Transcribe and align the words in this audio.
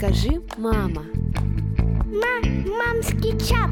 Скажи, 0.00 0.40
мама. 0.56 1.04
На 2.06 2.40
мамский 2.70 3.38
чат. 3.38 3.68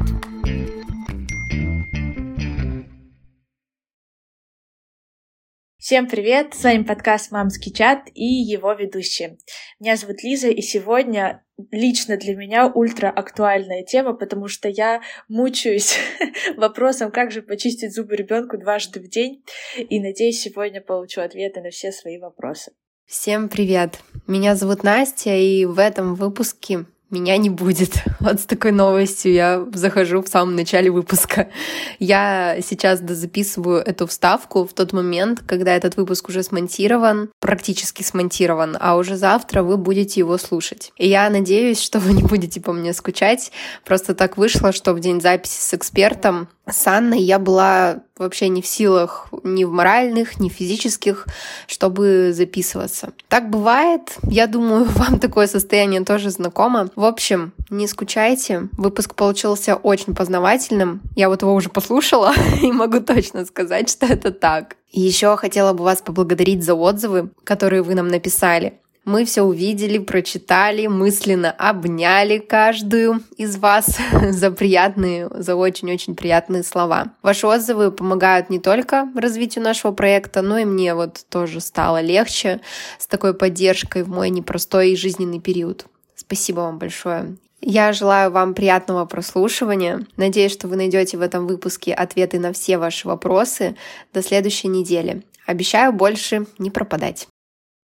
Всем 5.79 6.07
привет! 6.07 6.53
С 6.53 6.63
вами 6.63 6.83
подкаст 6.83 7.31
«Мамский 7.31 7.73
чат» 7.73 8.09
и 8.13 8.23
его 8.23 8.73
ведущие. 8.73 9.39
Меня 9.79 9.95
зовут 9.95 10.21
Лиза, 10.21 10.49
и 10.49 10.61
сегодня 10.61 11.43
лично 11.71 12.15
для 12.15 12.35
меня 12.35 12.67
ультра 12.67 13.09
актуальная 13.09 13.83
тема, 13.83 14.13
потому 14.13 14.47
что 14.47 14.69
я 14.69 15.01
мучаюсь 15.29 15.97
вопросом, 16.57 17.11
как 17.11 17.31
же 17.31 17.41
почистить 17.41 17.95
зубы 17.95 18.15
ребенку 18.15 18.59
дважды 18.59 18.99
в 18.99 19.09
день, 19.09 19.43
и 19.77 19.99
надеюсь, 19.99 20.39
сегодня 20.39 20.79
получу 20.79 21.21
ответы 21.21 21.61
на 21.61 21.71
все 21.71 21.91
свои 21.91 22.19
вопросы. 22.19 22.73
Всем 23.09 23.49
привет! 23.49 24.01
Меня 24.27 24.55
зовут 24.55 24.83
Настя, 24.83 25.35
и 25.35 25.65
в 25.65 25.79
этом 25.79 26.13
выпуске 26.13 26.85
меня 27.09 27.37
не 27.37 27.49
будет. 27.49 28.03
Вот 28.19 28.41
с 28.41 28.45
такой 28.45 28.71
новостью 28.71 29.31
я 29.31 29.65
захожу 29.73 30.21
в 30.21 30.27
самом 30.27 30.55
начале 30.55 30.91
выпуска. 30.91 31.49
Я 31.97 32.57
сейчас 32.61 32.99
дозаписываю 32.99 33.79
эту 33.79 34.05
вставку 34.05 34.67
в 34.67 34.73
тот 34.73 34.93
момент, 34.93 35.41
когда 35.47 35.73
этот 35.73 35.95
выпуск 35.95 36.29
уже 36.29 36.43
смонтирован, 36.43 37.31
практически 37.39 38.03
смонтирован, 38.03 38.77
а 38.79 38.97
уже 38.97 39.15
завтра 39.15 39.63
вы 39.63 39.77
будете 39.77 40.19
его 40.19 40.37
слушать. 40.37 40.91
И 40.97 41.07
я 41.07 41.29
надеюсь, 41.29 41.81
что 41.81 41.99
вы 41.99 42.13
не 42.13 42.23
будете 42.23 42.61
по 42.61 42.73
мне 42.73 42.93
скучать. 42.93 43.51
Просто 43.85 44.13
так 44.13 44.37
вышло, 44.37 44.71
что 44.71 44.93
в 44.93 44.99
день 44.99 45.19
записи 45.19 45.61
с 45.61 45.73
экспертом 45.73 46.49
с 46.71 46.87
Анной 46.87 47.21
я 47.21 47.39
была 47.39 48.01
вообще 48.17 48.49
не 48.49 48.61
в 48.61 48.67
силах 48.67 49.27
ни 49.43 49.63
в 49.63 49.71
моральных, 49.71 50.39
ни 50.39 50.49
в 50.49 50.53
физических, 50.53 51.25
чтобы 51.67 52.31
записываться. 52.33 53.13
Так 53.27 53.49
бывает. 53.49 54.17
Я 54.23 54.47
думаю, 54.47 54.85
вам 54.95 55.19
такое 55.19 55.47
состояние 55.47 56.03
тоже 56.03 56.29
знакомо. 56.29 56.89
В 56.95 57.05
общем, 57.05 57.53
не 57.69 57.87
скучайте. 57.87 58.69
Выпуск 58.73 59.15
получился 59.15 59.75
очень 59.75 60.15
познавательным. 60.15 61.01
Я 61.15 61.29
вот 61.29 61.41
его 61.41 61.53
уже 61.53 61.69
послушала 61.69 62.33
и 62.61 62.71
могу 62.71 62.99
точно 62.99 63.45
сказать, 63.45 63.89
что 63.89 64.05
это 64.05 64.31
так. 64.31 64.75
Еще 64.91 65.35
хотела 65.37 65.73
бы 65.73 65.83
вас 65.83 66.01
поблагодарить 66.01 66.63
за 66.63 66.73
отзывы, 66.73 67.29
которые 67.43 67.83
вы 67.83 67.95
нам 67.95 68.07
написали. 68.07 68.79
Мы 69.09 69.25
все 69.25 69.41
увидели, 69.41 69.97
прочитали, 69.97 70.85
мысленно 70.85 71.49
обняли 71.49 72.37
каждую 72.37 73.23
из 73.37 73.57
вас 73.57 73.97
за 74.29 74.51
приятные, 74.51 75.27
за 75.31 75.55
очень-очень 75.55 76.15
приятные 76.15 76.61
слова. 76.61 77.13
Ваши 77.23 77.47
отзывы 77.47 77.91
помогают 77.91 78.51
не 78.51 78.59
только 78.59 79.09
развитию 79.15 79.63
нашего 79.63 79.93
проекта, 79.93 80.43
но 80.43 80.59
и 80.59 80.65
мне 80.65 80.93
вот 80.93 81.25
тоже 81.27 81.59
стало 81.59 82.01
легче 82.01 82.61
с 82.99 83.07
такой 83.07 83.33
поддержкой 83.33 84.03
в 84.03 84.09
мой 84.09 84.29
непростой 84.29 84.95
жизненный 84.95 85.39
период. 85.39 85.87
Спасибо 86.13 86.59
вам 86.59 86.77
большое. 86.77 87.35
Я 87.61 87.93
желаю 87.93 88.29
вам 88.29 88.53
приятного 88.53 89.05
прослушивания. 89.05 90.05
Надеюсь, 90.17 90.53
что 90.53 90.67
вы 90.67 90.75
найдете 90.75 91.17
в 91.17 91.21
этом 91.21 91.47
выпуске 91.47 91.95
ответы 91.95 92.37
на 92.37 92.53
все 92.53 92.77
ваши 92.77 93.07
вопросы 93.07 93.75
до 94.13 94.21
следующей 94.21 94.67
недели. 94.67 95.23
Обещаю 95.47 95.93
больше 95.93 96.45
не 96.59 96.69
пропадать. 96.69 97.27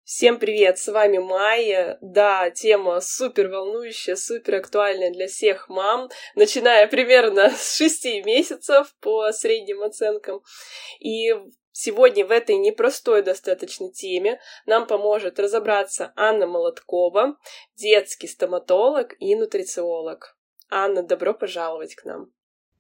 Всем 0.05 0.41
привет, 0.41 0.81
с 0.81 0.89
вами 0.89 1.19
Майя. 1.19 1.97
Да, 2.00 2.50
тема 2.50 3.00
супер 3.00 3.48
волнующая, 3.48 4.17
супер 4.17 4.56
актуальная 4.56 5.12
для 5.12 5.28
всех 5.28 5.69
мам, 5.69 6.11
начиная 6.34 6.89
примерно 6.89 7.50
с 7.56 7.77
6 7.77 8.25
месяцев 8.25 8.97
по 9.00 9.31
средним 9.31 9.81
оценкам. 9.81 10.42
И 10.98 11.33
сегодня 11.70 12.27
в 12.27 12.33
этой 12.33 12.56
непростой 12.56 13.22
достаточно 13.22 13.92
теме 13.92 14.41
нам 14.67 14.89
поможет 14.89 15.39
разобраться 15.39 16.12
Анна 16.16 16.48
Молоткова, 16.48 17.37
детский 17.77 18.27
стоматолог 18.27 19.14
и 19.20 19.37
нутрициолог. 19.37 20.37
Анна, 20.69 21.04
добро 21.04 21.32
пожаловать 21.32 21.94
к 21.94 22.04
нам. 22.04 22.32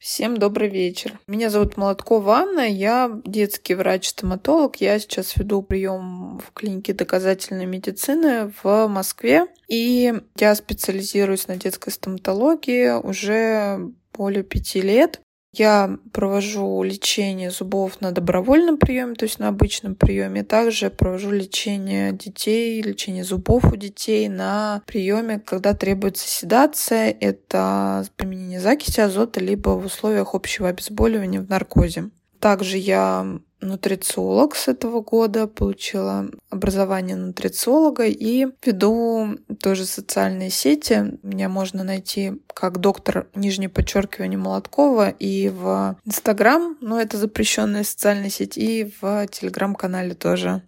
Всем 0.02 0.36
добрый 0.36 0.68
вечер. 0.68 1.20
Меня 1.28 1.48
зовут 1.48 1.76
Молоткова 1.76 2.38
Анна, 2.38 2.68
я 2.68 3.20
детский 3.24 3.76
врач-стоматолог. 3.76 4.80
Я 4.80 4.98
сейчас 4.98 5.36
веду 5.36 5.62
прием 5.62 6.40
в 6.40 6.52
клинике 6.52 6.92
доказательной 6.92 7.66
медицины 7.66 8.52
в 8.64 8.88
Москве. 8.88 9.46
И 9.68 10.12
я 10.36 10.56
специализируюсь 10.56 11.46
на 11.46 11.54
детской 11.54 11.90
стоматологии 11.90 12.90
уже 13.00 13.92
более 14.12 14.42
пяти 14.42 14.80
лет. 14.80 15.21
Я 15.54 15.98
провожу 16.12 16.82
лечение 16.82 17.50
зубов 17.50 18.00
на 18.00 18.10
добровольном 18.10 18.78
приеме, 18.78 19.14
то 19.14 19.26
есть 19.26 19.38
на 19.38 19.48
обычном 19.48 19.94
приеме. 19.94 20.44
Также 20.44 20.88
провожу 20.88 21.30
лечение 21.30 22.12
детей, 22.12 22.80
лечение 22.80 23.22
зубов 23.22 23.64
у 23.70 23.76
детей 23.76 24.28
на 24.28 24.82
приеме, 24.86 25.40
когда 25.40 25.74
требуется 25.74 26.26
седация. 26.26 27.14
Это 27.20 28.06
применение 28.16 28.60
закиси 28.60 29.00
азота, 29.00 29.40
либо 29.40 29.70
в 29.70 29.84
условиях 29.84 30.34
общего 30.34 30.70
обезболивания 30.70 31.42
в 31.42 31.50
наркозе. 31.50 32.08
Также 32.40 32.78
я 32.78 33.38
нутрициолог 33.62 34.54
с 34.54 34.68
этого 34.68 35.00
года, 35.00 35.46
получила 35.46 36.30
образование 36.50 37.16
нутрициолога 37.16 38.04
и 38.06 38.46
веду 38.64 39.38
тоже 39.60 39.86
социальные 39.86 40.50
сети. 40.50 41.18
Меня 41.22 41.48
можно 41.48 41.84
найти 41.84 42.32
как 42.52 42.78
доктор 42.78 43.28
нижнее 43.34 43.68
подчеркивание 43.68 44.38
Молоткова 44.38 45.08
и 45.10 45.48
в 45.48 45.98
Инстаграм, 46.04 46.76
но 46.80 47.00
это 47.00 47.16
запрещенная 47.16 47.84
социальная 47.84 48.30
сеть, 48.30 48.58
и 48.58 48.92
в 49.00 49.26
Телеграм-канале 49.28 50.14
тоже. 50.14 50.62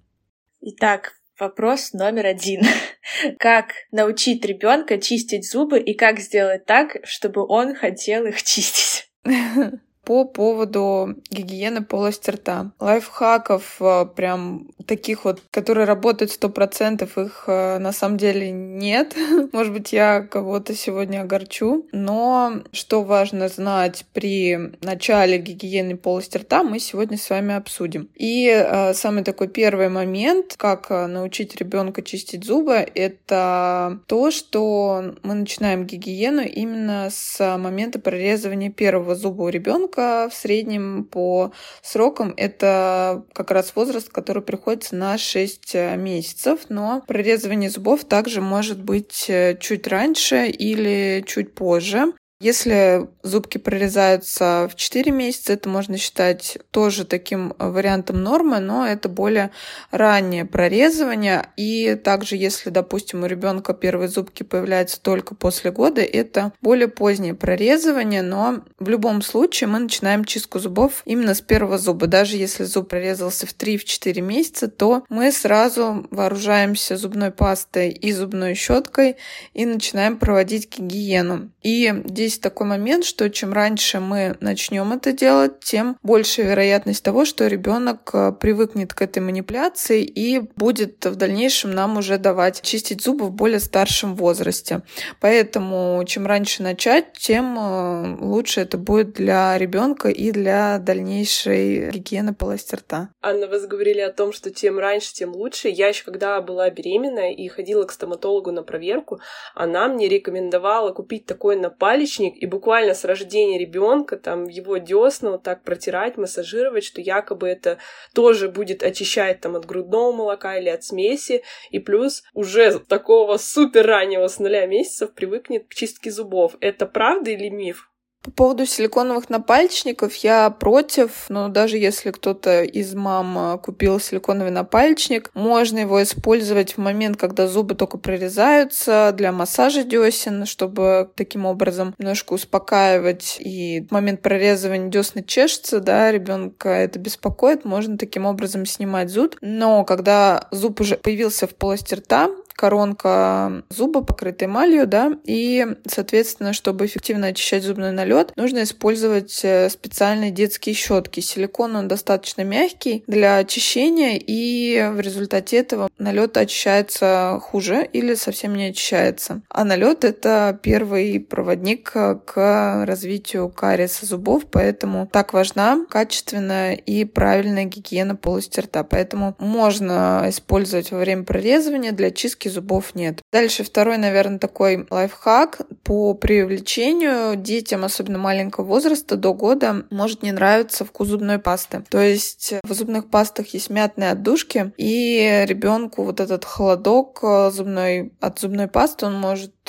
Итак, 0.61 1.12
Вопрос 1.38 1.93
номер 1.93 2.26
один. 2.26 2.62
Как 3.41 3.72
научить 3.91 4.44
ребенка 4.44 5.00
чистить 5.00 5.50
зубы 5.50 5.81
и 5.81 5.93
как 5.94 6.21
сделать 6.21 6.65
так, 6.65 6.99
чтобы 7.03 7.44
он 7.44 7.75
хотел 7.75 8.25
их 8.26 8.41
чистить? 8.43 9.11
по 10.05 10.25
поводу 10.25 11.17
гигиены 11.31 11.83
полости 11.83 12.31
рта. 12.31 12.73
Лайфхаков 12.79 13.77
э, 13.81 14.07
прям 14.15 14.69
таких 14.87 15.25
вот, 15.25 15.41
которые 15.51 15.87
работают 15.87 16.31
сто 16.31 16.49
процентов, 16.49 17.17
их 17.17 17.45
э, 17.47 17.79
на 17.79 17.93
самом 17.93 18.19
деле 18.19 18.51
нет. 18.51 19.17
Может 19.53 19.73
быть, 19.73 19.93
я 19.93 20.21
кого-то 20.21 20.75
сегодня 20.75 21.23
огорчу. 21.23 21.87
Но 21.93 22.63
что 22.73 23.03
важно 23.03 23.49
знать 23.49 24.05
при 24.13 24.73
начале 24.81 25.39
гигиены 25.39 25.97
полости 25.97 26.37
рта, 26.39 26.63
мы 26.63 26.79
сегодня 26.79 27.17
с 27.17 27.31
вами 27.31 27.55
обсудим. 27.55 28.09
И 28.15 28.49
э, 28.49 28.93
самый 28.95 29.25
такой 29.25 29.49
первый 29.49 29.89
момент, 29.89 30.55
как 30.57 30.91
научить 30.91 31.57
ребенка 31.57 32.03
чистить 32.03 32.45
зубы, 32.45 32.75
это 32.95 34.01
то, 34.07 34.31
что 34.31 35.15
мы 35.23 35.35
начинаем 35.35 35.87
гигиену 35.87 36.43
именно 36.43 37.09
с 37.11 37.57
момента 37.57 37.99
прорезывания 37.99 38.71
первого 38.71 39.15
зуба 39.15 39.43
у 39.43 39.49
ребенка 39.49 39.94
ребенка 39.94 40.28
в 40.31 40.34
среднем 40.34 41.05
по 41.05 41.53
срокам 41.82 42.34
это 42.37 43.25
как 43.32 43.50
раз 43.50 43.72
возраст, 43.75 44.09
который 44.09 44.43
приходится 44.43 44.94
на 44.97 45.19
6 45.19 45.75
э, 45.75 45.97
месяцев, 45.97 46.60
но 46.69 47.03
прорезывание 47.06 47.71
зубов 47.71 48.05
также 48.05 48.41
может 48.41 48.82
быть 48.82 49.27
э, 49.28 49.56
чуть 49.60 49.87
раньше 49.87 50.49
или 50.49 51.25
чуть 51.27 51.55
позже. 51.55 52.12
Если 52.44 53.09
зубки 53.22 53.56
прорезаются 53.56 54.69
в 54.71 54.77
4 54.77 55.10
месяца, 55.10 55.55
это 55.55 55.66
можно 55.71 55.97
считать 55.97 56.59
тоже 56.72 57.06
таким 57.06 57.55
вариантом 57.59 58.22
нормы, 58.22 58.59
но 58.59 58.87
это 58.87 59.09
более 59.09 59.50
раннее 59.91 60.44
прорезывание. 60.44 61.47
И 61.56 61.94
также, 61.94 62.37
если, 62.37 62.69
допустим, 62.69 63.22
у 63.22 63.27
ребенка 63.27 63.72
первые 63.72 64.09
зубки 64.09 64.43
появляются 64.43 65.00
только 65.00 65.34
после 65.34 65.71
года, 65.71 66.03
это 66.03 66.53
более 66.60 66.88
позднее 66.88 67.32
прорезывание, 67.32 68.21
но 68.21 68.62
в 68.78 68.91
любом 68.91 69.22
случае 69.22 69.69
мы 69.69 69.78
начинаем 69.78 70.26
чистку 70.26 70.59
зубов 70.59 71.00
именно 71.06 71.34
с 71.34 71.41
первого 71.41 71.78
зуба. 71.78 72.09
Даже 72.09 72.37
если 72.37 72.65
зуб 72.65 72.91
прорезался 72.91 73.47
в 73.47 73.56
3-4 73.56 74.20
месяца, 74.20 74.69
то 74.69 75.02
мы 75.08 75.32
сразу 75.32 76.06
вооружаемся 76.11 76.99
зубной 76.99 77.31
пастой 77.31 77.88
и 77.88 78.12
зубной 78.12 78.55
щеткой 78.55 79.17
и 79.55 79.64
начинаем 79.64 80.19
проводить 80.19 80.69
гигиену. 80.76 81.50
И 81.62 82.02
здесь 82.05 82.34
есть 82.35 82.43
такой 82.43 82.67
момент, 82.67 83.05
что 83.05 83.31
чем 83.31 83.53
раньше 83.53 84.01
мы 84.01 84.37
начнем 84.41 84.93
это 84.93 85.13
делать, 85.13 85.61
тем 85.61 85.97
больше 86.03 86.43
вероятность 86.43 87.05
того, 87.05 87.25
что 87.25 87.47
ребенок 87.47 88.11
э, 88.13 88.33
привыкнет 88.33 88.93
к 88.93 89.03
этой 89.03 89.21
манипуляции 89.21 90.03
и 90.03 90.41
будет 90.57 91.07
в 91.07 91.15
дальнейшем 91.15 91.71
нам 91.71 91.97
уже 91.97 92.19
давать 92.19 92.61
чистить 92.63 93.03
зубы 93.03 93.27
в 93.27 93.31
более 93.31 93.61
старшем 93.61 94.17
возрасте. 94.17 94.83
Поэтому 95.21 96.03
чем 96.07 96.27
раньше 96.27 96.63
начать, 96.65 97.13
тем 97.13 97.57
э, 97.57 98.17
лучше 98.21 98.63
это 98.63 98.79
будет 98.79 99.13
для 99.13 99.57
ребенка 99.57 100.09
и 100.09 100.33
для 100.33 100.79
дальнейшей 100.79 101.91
гигиены 101.91 102.35
полости 102.35 102.75
рта. 102.75 103.11
Анна, 103.23 103.47
вы 103.47 103.65
говорили 103.65 104.01
о 104.01 104.13
том, 104.13 104.33
что 104.33 104.51
тем 104.51 104.79
раньше, 104.81 105.15
тем 105.15 105.33
лучше. 105.33 105.69
Я 105.69 105.89
еще 105.89 106.05
когда 106.05 106.41
была 106.41 106.69
беременная 106.69 107.31
и 107.33 107.47
ходила 107.47 107.85
к 107.85 107.93
стоматологу 107.93 108.51
на 108.51 108.65
проверку, 108.65 109.21
она 109.55 109.87
мне 109.87 110.09
рекомендовала 110.09 110.91
купить 110.91 111.27
такой 111.27 111.55
напалич 111.55 112.13
пальчик 112.14 112.34
и 112.43 112.46
буквально 112.46 112.94
с 112.94 113.05
рождения 113.05 113.58
ребенка 113.58 114.16
там 114.16 114.44
его 114.44 114.78
десна 114.78 115.32
вот 115.32 115.43
так 115.43 115.62
протирать, 115.62 116.16
массажировать, 116.16 116.84
что 116.84 117.00
якобы 117.00 117.49
это 117.49 117.78
тоже 118.14 118.49
будет 118.49 118.82
очищать 118.82 119.40
там 119.40 119.56
от 119.56 119.66
грудного 119.66 120.12
молока 120.12 120.56
или 120.56 120.69
от 120.69 120.84
смеси, 120.84 121.43
и 121.70 121.78
плюс 121.78 122.22
уже 122.34 122.78
такого 122.81 123.37
супер 123.37 123.87
раннего 123.87 124.26
с 124.28 124.38
нуля 124.38 124.66
месяцев 124.66 125.12
привыкнет 125.14 125.66
к 125.69 125.75
чистке 125.75 126.11
зубов. 126.11 126.56
Это 126.61 126.87
правда 126.87 127.31
или 127.31 127.49
миф? 127.49 127.90
По 128.25 128.31
поводу 128.31 128.65
силиконовых 128.65 129.29
напальчников 129.29 130.15
я 130.17 130.49
против, 130.49 131.26
но 131.29 131.49
даже 131.49 131.76
если 131.76 132.11
кто-то 132.11 132.62
из 132.62 132.94
мам 132.94 133.38
э, 133.38 133.59
купил 133.59 134.00
силиконовый 134.00 134.50
напальчник, 134.50 135.31
можно 135.35 135.81
его 135.81 136.03
использовать 136.03 136.73
в 136.73 136.79
момент, 136.79 137.19
когда 137.19 137.47
зубы 137.47 137.75
только 137.75 137.99
прорезаются 137.99 139.12
для 139.15 139.31
массажа 139.31 139.85
десен, 139.85 140.47
чтобы 140.47 141.11
таким 141.17 141.44
образом 141.44 141.94
немножко 141.99 142.32
успокаивать. 142.32 143.37
И 143.41 143.87
в 143.91 143.93
момент 143.93 144.23
прорезывания 144.23 144.88
десны 144.88 145.23
чешется, 145.23 145.81
да, 145.81 146.11
ребенка 146.11 146.71
это 146.71 146.99
беспокоит, 146.99 147.67
можно 147.67 147.99
таким 147.99 148.25
образом 148.25 148.65
снимать 148.65 149.11
зуд. 149.11 149.37
Но 149.43 149.85
когда 149.85 150.49
зуб 150.50 150.81
уже 150.81 150.97
появился 150.97 151.47
в 151.47 151.55
полости 151.55 151.93
рта, 151.93 152.31
коронка 152.56 153.65
зуба 153.69 154.03
покрыта 154.03 154.47
эмалью, 154.47 154.87
да, 154.87 155.12
и, 155.25 155.67
соответственно, 155.87 156.53
чтобы 156.53 156.87
эффективно 156.87 157.29
очищать 157.29 157.62
зубной 157.62 157.93
налет, 157.93 158.33
нужно 158.37 158.62
использовать 158.62 159.41
э, 159.45 159.69
специальные 159.69 160.31
детские 160.31 160.75
щетки. 160.75 161.21
Силикон 161.21 161.77
он 161.77 161.89
достаточно 161.89 162.43
мягкий 162.43 163.05
для 163.06 163.37
очищения, 163.37 164.19
и 164.19 164.91
в 164.93 165.01
результате 165.01 165.59
этого 165.59 165.89
налет 165.99 166.37
очищается 166.37 167.39
хуже 167.43 167.89
или 167.93 168.15
совсем 168.15 168.55
не 168.55 168.67
очищается. 168.67 169.43
А 169.49 169.65
налет 169.65 170.05
это 170.05 170.59
первый 170.62 171.21
проводник 171.21 171.91
к 171.93 172.85
развитию 172.87 173.49
кариеса 173.49 174.07
зубов, 174.07 174.45
поэтому 174.50 175.09
так 175.11 175.33
важна 175.33 175.85
качественная 175.89 176.75
и 176.75 177.05
правильная 177.05 177.65
гигиена 177.65 178.17
полости 178.17 178.61
рта. 178.61 178.85
Поэтому 178.85 179.35
можно 179.39 180.27
использовать 180.29 180.91
во 180.91 180.99
время 180.99 181.25
прорезывания 181.25 181.93
для 181.93 182.11
чистки 182.11 182.44
чистки 182.44 182.49
зубов 182.49 182.94
нет. 182.94 183.20
Дальше 183.32 183.64
второй, 183.64 183.99
наверное, 183.99 184.38
такой 184.38 184.87
лайфхак 184.91 185.62
по 185.82 186.14
привлечению 186.14 187.37
детям, 187.37 187.85
особенно 187.85 188.19
маленького 188.19 188.64
возраста, 188.64 189.17
до 189.17 189.35
года, 189.35 189.85
может 189.91 190.23
не 190.23 190.32
нравиться 190.32 190.85
вкус 190.85 191.08
зубной 191.08 191.38
пасты. 191.38 191.85
То 191.91 192.00
есть 192.00 192.55
в 192.64 192.73
зубных 192.73 193.11
пастах 193.11 193.49
есть 193.49 193.70
мятные 193.70 194.11
отдушки, 194.11 194.73
и 194.76 195.44
ребенку 195.46 196.05
вот 196.05 196.20
этот 196.20 196.44
холодок 196.44 197.20
э, 197.23 197.50
зубной, 197.50 198.12
от 198.20 198.38
зубной 198.38 198.69
пасты 198.69 199.06
он 199.06 199.20
может 199.20 199.63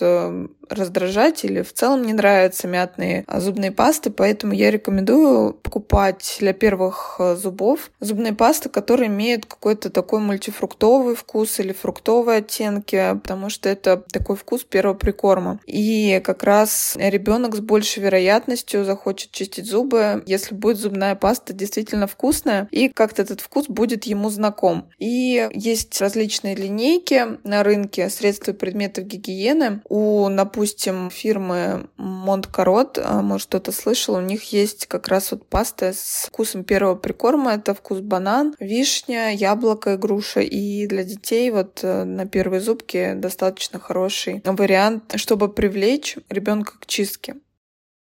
раздражать 0.69 1.43
или 1.45 1.61
в 1.61 1.73
целом 1.73 2.03
не 2.03 2.13
нравятся 2.13 2.67
мятные 2.67 3.23
а, 3.27 3.39
зубные 3.39 3.71
пасты, 3.71 4.09
поэтому 4.09 4.53
я 4.53 4.71
рекомендую 4.71 5.53
покупать 5.53 6.37
для 6.39 6.53
первых 6.53 7.17
а, 7.19 7.35
зубов 7.35 7.91
зубные 7.99 8.33
пасты, 8.33 8.69
которые 8.69 9.07
имеют 9.07 9.45
какой-то 9.45 9.89
такой 9.89 10.19
мультифруктовый 10.19 11.15
вкус 11.15 11.59
или 11.59 11.73
фруктовые 11.73 12.39
оттенки, 12.39 13.13
потому 13.21 13.49
что 13.49 13.69
это 13.69 14.03
такой 14.11 14.35
вкус 14.35 14.63
первого 14.63 14.95
прикорма. 14.95 15.59
И 15.65 16.21
как 16.23 16.43
раз 16.43 16.95
ребенок 16.97 17.55
с 17.55 17.59
большей 17.59 18.03
вероятностью 18.03 18.85
захочет 18.85 19.31
чистить 19.31 19.65
зубы, 19.65 20.23
если 20.25 20.55
будет 20.55 20.77
зубная 20.77 21.15
паста 21.15 21.53
действительно 21.53 22.07
вкусная, 22.07 22.67
и 22.71 22.89
как-то 22.89 23.21
этот 23.21 23.41
вкус 23.41 23.67
будет 23.67 24.05
ему 24.05 24.29
знаком. 24.29 24.89
И 24.97 25.47
есть 25.53 25.99
различные 26.01 26.55
линейки 26.55 27.37
на 27.43 27.63
рынке 27.63 28.09
средств 28.09 28.47
и 28.49 28.53
предметов 28.53 29.05
гигиены. 29.05 29.81
У, 29.87 30.27
допустим, 30.29 31.11
фирмы 31.11 31.87
Монткарот, 31.97 32.97
а, 32.97 33.21
может 33.21 33.47
кто-то 33.47 33.71
слышал, 33.71 34.15
у 34.15 34.21
них 34.21 34.51
есть 34.51 34.87
как 34.87 35.07
раз 35.07 35.31
вот 35.31 35.47
паста 35.47 35.93
с 35.93 36.25
вкусом 36.27 36.63
первого 36.63 36.95
прикорма. 36.95 37.53
Это 37.53 37.75
вкус 37.75 37.99
банан, 37.99 38.55
вишня, 38.59 39.33
яблоко 39.33 39.93
и 39.93 39.97
груша. 39.97 40.41
И 40.41 40.87
для 40.87 41.03
детей 41.03 41.51
вот 41.51 41.81
э, 41.83 42.03
на 42.03 42.25
первые 42.25 42.61
зубки 42.61 43.13
достаточно 43.15 43.79
хороший 43.79 44.41
вариант, 44.43 45.13
чтобы 45.17 45.53
привлечь 45.53 46.17
ребенка 46.29 46.73
к 46.79 46.87
чистке. 46.87 47.35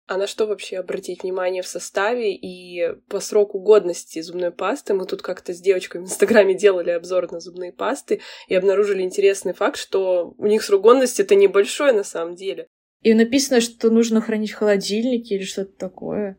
А 0.07 0.15
на 0.15 0.25
что 0.25 0.48
вообще 0.48 0.77
обратить 0.77 1.24
внимание 1.24 1.62
в 1.62 1.68
составе 1.68 2.33
и 2.33 2.94
по 3.09 3.19
сроку 3.19 3.59
годности 3.59 4.21
зубной 4.21 4.51
пасты? 4.51 4.94
Мы 4.94 5.06
тут 5.06 5.21
как-то 5.21 5.54
с 5.54 5.59
девочками 5.59 6.04
в 6.04 6.07
Инстаграме 6.07 6.56
делали 6.56 6.92
обзор 6.92 7.30
на 7.30 7.42
зубные 7.42 7.74
пасты 7.74 8.21
и 8.48 8.56
обнаружили 8.56 9.01
интересный 9.01 9.54
факт, 9.54 9.77
что 9.77 10.33
у 10.38 10.45
них 10.45 10.63
срок 10.63 10.81
годности 10.81 11.21
это 11.21 11.36
небольшой 11.36 11.92
на 11.92 12.06
самом 12.06 12.36
деле. 12.36 12.68
И 13.01 13.13
написано, 13.13 13.59
что 13.59 13.89
нужно 13.89 14.21
хранить 14.21 14.51
в 14.51 14.56
холодильнике 14.56 15.36
или 15.36 15.44
что-то 15.44 15.74
такое. 15.77 16.38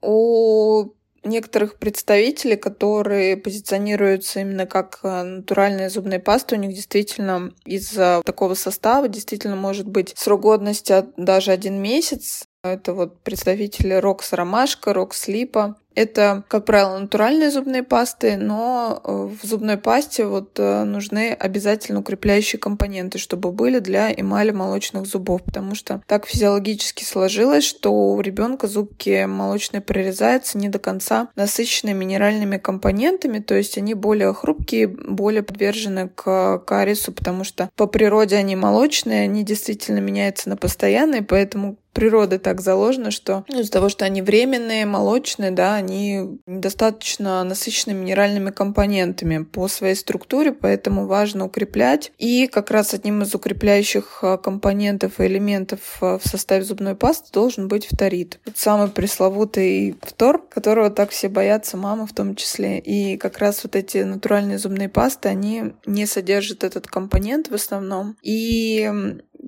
У 0.00 0.94
некоторых 1.22 1.78
представителей, 1.78 2.56
которые 2.56 3.36
позиционируются 3.36 4.40
именно 4.40 4.66
как 4.66 5.00
э, 5.02 5.22
натуральные 5.22 5.90
зубные 5.90 6.18
пасты, 6.18 6.56
у 6.56 6.58
них 6.58 6.74
действительно 6.74 7.52
из-за 7.64 8.22
такого 8.24 8.54
состава 8.54 9.06
действительно 9.06 9.54
может 9.54 9.86
быть 9.86 10.14
срок 10.16 10.40
годности 10.40 11.04
даже 11.16 11.52
один 11.52 11.80
месяц, 11.80 12.44
это 12.64 12.94
вот 12.94 13.18
представители 13.20 13.94
Рокс 13.94 14.32
Ромашка, 14.32 14.92
Рокс 14.92 15.26
Липа. 15.26 15.76
Это, 15.94 16.44
как 16.48 16.64
правило, 16.64 16.96
натуральные 16.96 17.50
зубные 17.50 17.82
пасты, 17.82 18.38
но 18.38 19.02
э, 19.04 19.28
в 19.42 19.46
зубной 19.46 19.76
пасте 19.76 20.24
вот 20.24 20.58
э, 20.58 20.84
нужны 20.84 21.32
обязательно 21.32 22.00
укрепляющие 22.00 22.58
компоненты, 22.58 23.18
чтобы 23.18 23.52
были 23.52 23.78
для 23.78 24.10
эмали 24.10 24.52
молочных 24.52 25.04
зубов, 25.04 25.42
потому 25.42 25.74
что 25.74 26.00
так 26.06 26.26
физиологически 26.26 27.04
сложилось, 27.04 27.64
что 27.64 27.92
у 27.92 28.20
ребенка 28.22 28.68
зубки 28.68 29.26
молочные 29.26 29.82
прорезаются 29.82 30.56
не 30.56 30.70
до 30.70 30.78
конца 30.78 31.28
насыщенные 31.36 31.94
минеральными 31.94 32.56
компонентами, 32.56 33.40
то 33.40 33.54
есть 33.54 33.76
они 33.76 33.92
более 33.92 34.32
хрупкие, 34.32 34.86
более 34.86 35.42
подвержены 35.42 36.08
к 36.08 36.60
кариесу, 36.60 37.12
потому 37.12 37.44
что 37.44 37.68
по 37.76 37.86
природе 37.86 38.36
они 38.36 38.56
молочные, 38.56 39.24
они 39.24 39.44
действительно 39.44 39.98
меняются 39.98 40.48
на 40.48 40.56
постоянные, 40.56 41.20
поэтому 41.20 41.76
природы 41.92 42.38
так 42.38 42.60
заложено, 42.60 43.10
что 43.10 43.44
ну, 43.48 43.60
из-за 43.60 43.72
того, 43.72 43.88
что 43.88 44.04
они 44.04 44.22
временные, 44.22 44.86
молочные, 44.86 45.50
да, 45.50 45.74
они 45.74 46.40
недостаточно 46.46 47.44
насыщены 47.44 47.94
минеральными 47.94 48.50
компонентами 48.50 49.44
по 49.44 49.68
своей 49.68 49.94
структуре, 49.94 50.52
поэтому 50.52 51.06
важно 51.06 51.46
укреплять. 51.46 52.12
И 52.18 52.46
как 52.46 52.70
раз 52.70 52.94
одним 52.94 53.22
из 53.22 53.34
укрепляющих 53.34 54.20
а, 54.22 54.38
компонентов 54.38 55.20
и 55.20 55.26
элементов 55.26 55.80
а, 56.00 56.18
в 56.18 56.26
составе 56.26 56.64
зубной 56.64 56.94
пасты 56.94 57.30
должен 57.32 57.68
быть 57.68 57.86
фторид. 57.86 58.40
Тот 58.44 58.58
самый 58.58 58.88
пресловутый 58.88 59.96
фтор, 60.02 60.42
которого 60.48 60.90
так 60.90 61.10
все 61.10 61.28
боятся, 61.28 61.76
мамы 61.76 62.06
в 62.06 62.12
том 62.12 62.34
числе. 62.36 62.78
И 62.78 63.16
как 63.16 63.38
раз 63.38 63.64
вот 63.64 63.76
эти 63.76 63.98
натуральные 63.98 64.58
зубные 64.58 64.88
пасты, 64.88 65.28
они 65.28 65.74
не 65.86 66.06
содержат 66.06 66.64
этот 66.64 66.86
компонент 66.86 67.48
в 67.48 67.54
основном. 67.54 68.16
И 68.22 68.90